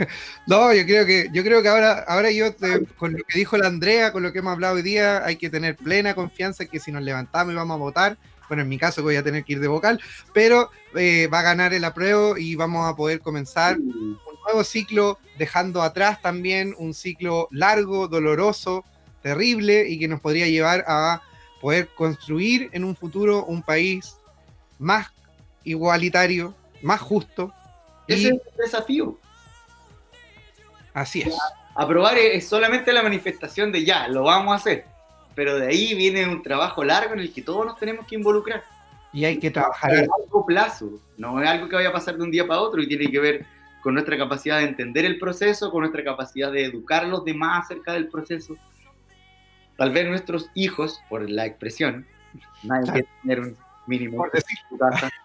[0.46, 2.54] no, yo creo que, yo creo que ahora, ahora yo,
[2.96, 5.50] con lo que dijo la Andrea, con lo que hemos hablado hoy día, hay que
[5.50, 9.02] tener plena confianza que si nos levantamos y vamos a votar, bueno, en mi caso
[9.02, 10.00] voy a tener que ir de vocal,
[10.34, 15.18] pero eh, va a ganar el apruebo y vamos a poder comenzar un nuevo ciclo,
[15.38, 18.84] dejando atrás también un ciclo largo, doloroso,
[19.22, 21.22] terrible y que nos podría llevar a
[21.60, 24.16] poder construir en un futuro un país
[24.80, 25.12] más
[25.62, 27.52] igualitario, más justo.
[28.08, 29.19] Ese es el desafío.
[30.94, 31.34] Así es.
[31.74, 34.84] Aprobar es solamente la manifestación de ya, lo vamos a hacer.
[35.34, 38.62] Pero de ahí viene un trabajo largo en el que todos nos tenemos que involucrar.
[39.12, 41.00] Y hay que trabajar a largo plazo.
[41.16, 43.18] No es algo que vaya a pasar de un día para otro y tiene que
[43.18, 43.46] ver
[43.82, 47.64] con nuestra capacidad de entender el proceso, con nuestra capacidad de educar a los demás
[47.64, 48.56] acerca del proceso.
[49.76, 52.06] Tal vez nuestros hijos, por la expresión,
[52.62, 54.58] nadie quiere tener un mínimo, por decir.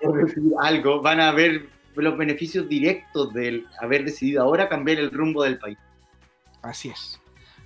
[0.02, 5.12] por decir algo, van a ver los beneficios directos de haber decidido ahora cambiar el
[5.12, 5.78] rumbo del país.
[6.62, 7.20] Así es.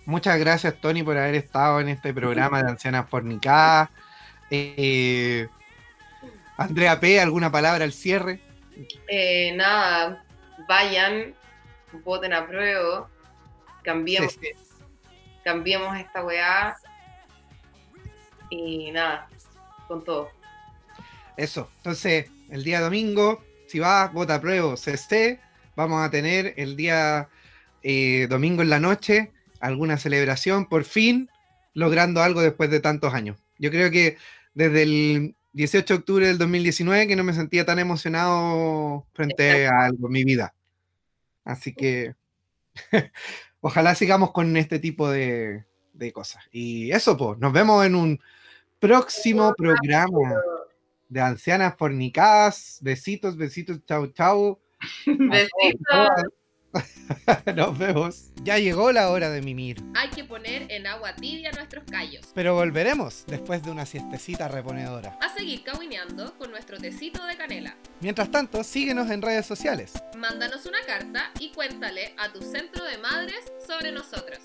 [0.06, 3.90] Muchas gracias, Tony, por haber estado en este programa de Ancianas Fornicadas.
[4.50, 5.48] Eh,
[6.58, 8.42] Andrea P., ¿alguna palabra al cierre?
[9.08, 10.24] Eh, nada,
[10.68, 11.36] vayan,
[12.04, 13.10] voten a prueba,
[13.84, 14.38] cambiemos,
[15.44, 16.78] cambiemos esta weá
[18.50, 19.30] y nada,
[19.88, 20.30] con todo.
[21.38, 25.40] Eso, entonces, el día domingo, si vas, vota a prueba CST,
[25.76, 27.30] vamos a tener el día
[27.84, 31.30] eh, domingo en la noche alguna celebración, por fin
[31.76, 33.38] logrando algo después de tantos años.
[33.60, 34.18] Yo creo que
[34.56, 39.86] desde el 18 de octubre del 2019 que no me sentía tan emocionado frente a
[39.86, 40.56] algo en mi vida.
[41.46, 42.16] Así que
[43.62, 46.44] ojalá sigamos con este tipo de, de cosas.
[46.52, 48.20] Y eso, pues, nos vemos en un
[48.80, 50.42] próximo programa.
[51.10, 52.78] De ancianas fornicadas.
[52.82, 54.62] Besitos, besitos, chau, chau.
[55.06, 56.10] Besitos.
[57.56, 58.30] Nos vemos.
[58.44, 62.28] Ya llegó la hora de mimir, Hay que poner en agua tibia nuestros callos.
[62.36, 65.18] pero volveremos después de una siestecita reponedora.
[65.20, 67.76] A seguir cahuineando con nuestro tecito de canela.
[68.02, 69.94] Mientras tanto, síguenos en redes sociales.
[70.16, 74.38] Mándanos una carta y cuéntale a tu centro de madres sobre nosotros.